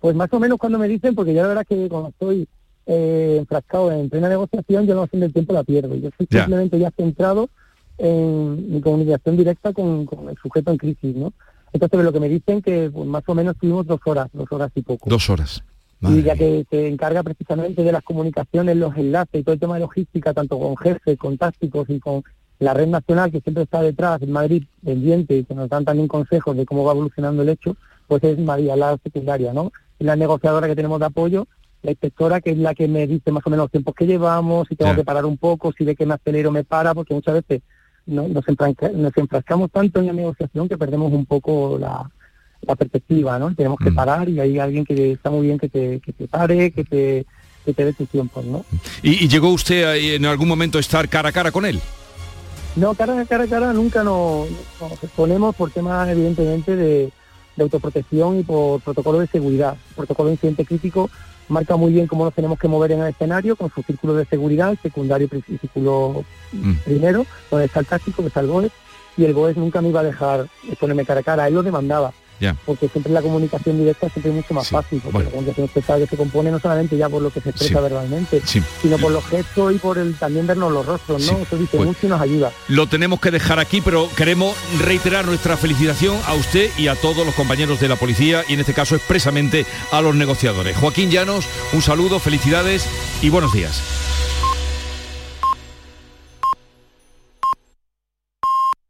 [0.00, 2.48] Pues más o menos cuando me dicen, porque yo la verdad que cuando estoy
[2.86, 5.94] eh, enfrascado en plena negociación, yo la noción del tiempo la pierdo.
[5.94, 6.40] Yo estoy Ya.
[6.44, 7.50] simplemente ya centrado
[7.98, 11.34] en mi comunicación directa con, con el sujeto en crisis, ¿no?
[11.72, 14.70] Entonces lo que me dicen que pues, más o menos tuvimos dos horas, dos horas
[14.74, 15.08] y poco.
[15.08, 15.62] Dos horas.
[16.00, 19.74] y ya que se encarga precisamente de las comunicaciones, los enlaces y todo el tema
[19.74, 22.22] de logística, tanto con jefes, con tácticos y con
[22.58, 26.08] la red nacional que siempre está detrás en Madrid pendiente y que nos dan también
[26.08, 29.72] consejos de cómo va evolucionando el hecho, pues es María, la secundaria, ¿no?
[29.98, 31.46] Es la negociadora que tenemos de apoyo,
[31.82, 34.68] la inspectora que es la que me dice más o menos los tiempos que llevamos,
[34.68, 37.34] si tengo que parar un poco, si ve que me acelero me para, porque muchas
[37.34, 37.62] veces
[38.06, 38.44] no- nos,
[38.94, 42.10] nos enfrascamos tanto en la negociación que perdemos un poco la,
[42.62, 43.54] la perspectiva, ¿no?
[43.54, 46.70] Tenemos que parar y hay alguien que está muy bien que te, que te pare,
[46.72, 47.26] que te,
[47.64, 48.64] que te dé tus tiempos, ¿no?
[49.02, 51.80] ¿Y, y llegó usted a- en algún momento a estar cara a cara con él?
[52.76, 54.48] No, cara a cara a cara nunca nos,
[54.80, 57.10] nos exponemos por temas evidentemente de,
[57.56, 59.76] de autoprotección y por protocolo de seguridad.
[59.96, 61.10] Protocolo de incidente crítico
[61.50, 64.24] marca muy bien cómo nos tenemos que mover en el escenario con su círculo de
[64.24, 66.24] seguridad, el secundario y círculo
[66.84, 68.72] primero, donde está el táctico, que está el GOES,
[69.16, 70.46] y el GOES nunca me iba a dejar
[70.78, 72.12] ponerme cara a cara, él lo demandaba.
[72.64, 76.06] Porque siempre la comunicación directa siempre es mucho más fácil, porque la comunicación especial que
[76.06, 77.82] se compone no solamente ya por lo que se expresa Sí.
[77.82, 78.62] verbalmente, Sí.
[78.80, 81.28] sino por los gestos y por el también vernos los rostros, ¿no?
[81.36, 81.42] Sí.
[81.42, 82.52] Eso dice Pues- mucho y nos ayuda.
[82.68, 87.24] Lo tenemos que dejar aquí, pero queremos reiterar nuestra felicitación a usted y a todos
[87.26, 90.76] los compañeros de la policía y en este caso expresamente a los negociadores.
[90.76, 92.86] Joaquín Llanos, un saludo, felicidades
[93.22, 93.82] y buenos días.